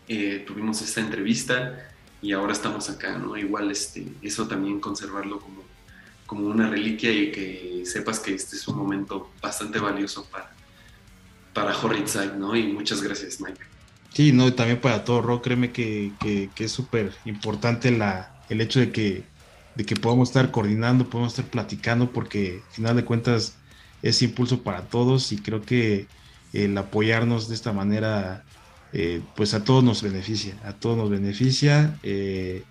[0.07, 3.37] eh, tuvimos esta entrevista y ahora estamos acá, ¿no?
[3.37, 5.58] Igual este, eso también conservarlo como,
[6.29, 10.51] como una reliquia y que sepas que este es un momento bastante valioso para,
[11.55, 12.55] para Horridside, ¿no?
[12.55, 13.59] Y muchas gracias, Mike.
[14.13, 18.79] Sí, no, también para todo rock, créeme que, que, es súper importante la, el hecho
[18.79, 19.23] de que,
[19.73, 23.55] de que podamos estar coordinando, podamos estar platicando, porque al final de cuentas
[24.03, 26.05] ese impulso para todos y creo que
[26.53, 28.43] el apoyarnos de esta manera,
[28.93, 31.97] eh, pues a todos nos beneficia, a todos nos beneficia.
[32.03, 32.65] Eh,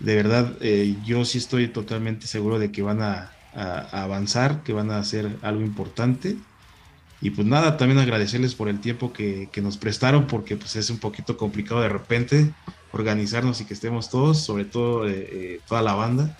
[0.00, 3.32] de verdad, eh, yo sí estoy totalmente seguro de que van a,
[3.92, 6.36] avanzar, que van a hacer algo importante.
[7.20, 10.90] Y pues nada, también agradecerles por el tiempo que, que, nos prestaron, porque pues es
[10.90, 12.52] un poquito complicado de repente
[12.92, 15.06] organizarnos y que estemos todos, sobre todo
[15.66, 16.36] toda la banda.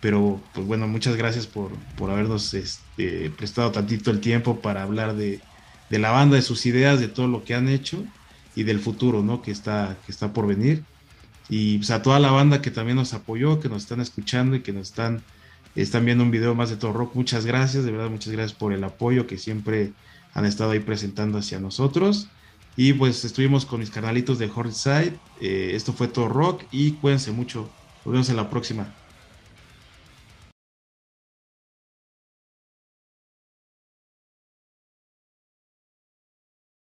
[0.00, 5.16] Pero pues bueno, muchas gracias por, por habernos este, prestado tantito el tiempo para hablar
[5.16, 5.40] de,
[5.90, 8.04] de la banda, de sus ideas, de todo lo que han hecho
[8.54, 9.42] y del futuro, ¿no?
[9.42, 10.84] Que está, que está por venir.
[11.50, 14.60] Y pues, a toda la banda que también nos apoyó, que nos están escuchando y
[14.60, 15.22] que nos están,
[15.74, 18.72] están viendo un video más de todo rock, muchas gracias, de verdad, muchas gracias por
[18.72, 19.92] el apoyo que siempre
[20.32, 22.28] han estado ahí presentando hacia nosotros.
[22.76, 25.12] Y pues estuvimos con mis canalitos de Hornside.
[25.40, 27.68] Eh, esto fue todo rock y cuídense mucho.
[28.04, 28.94] Nos vemos en la próxima.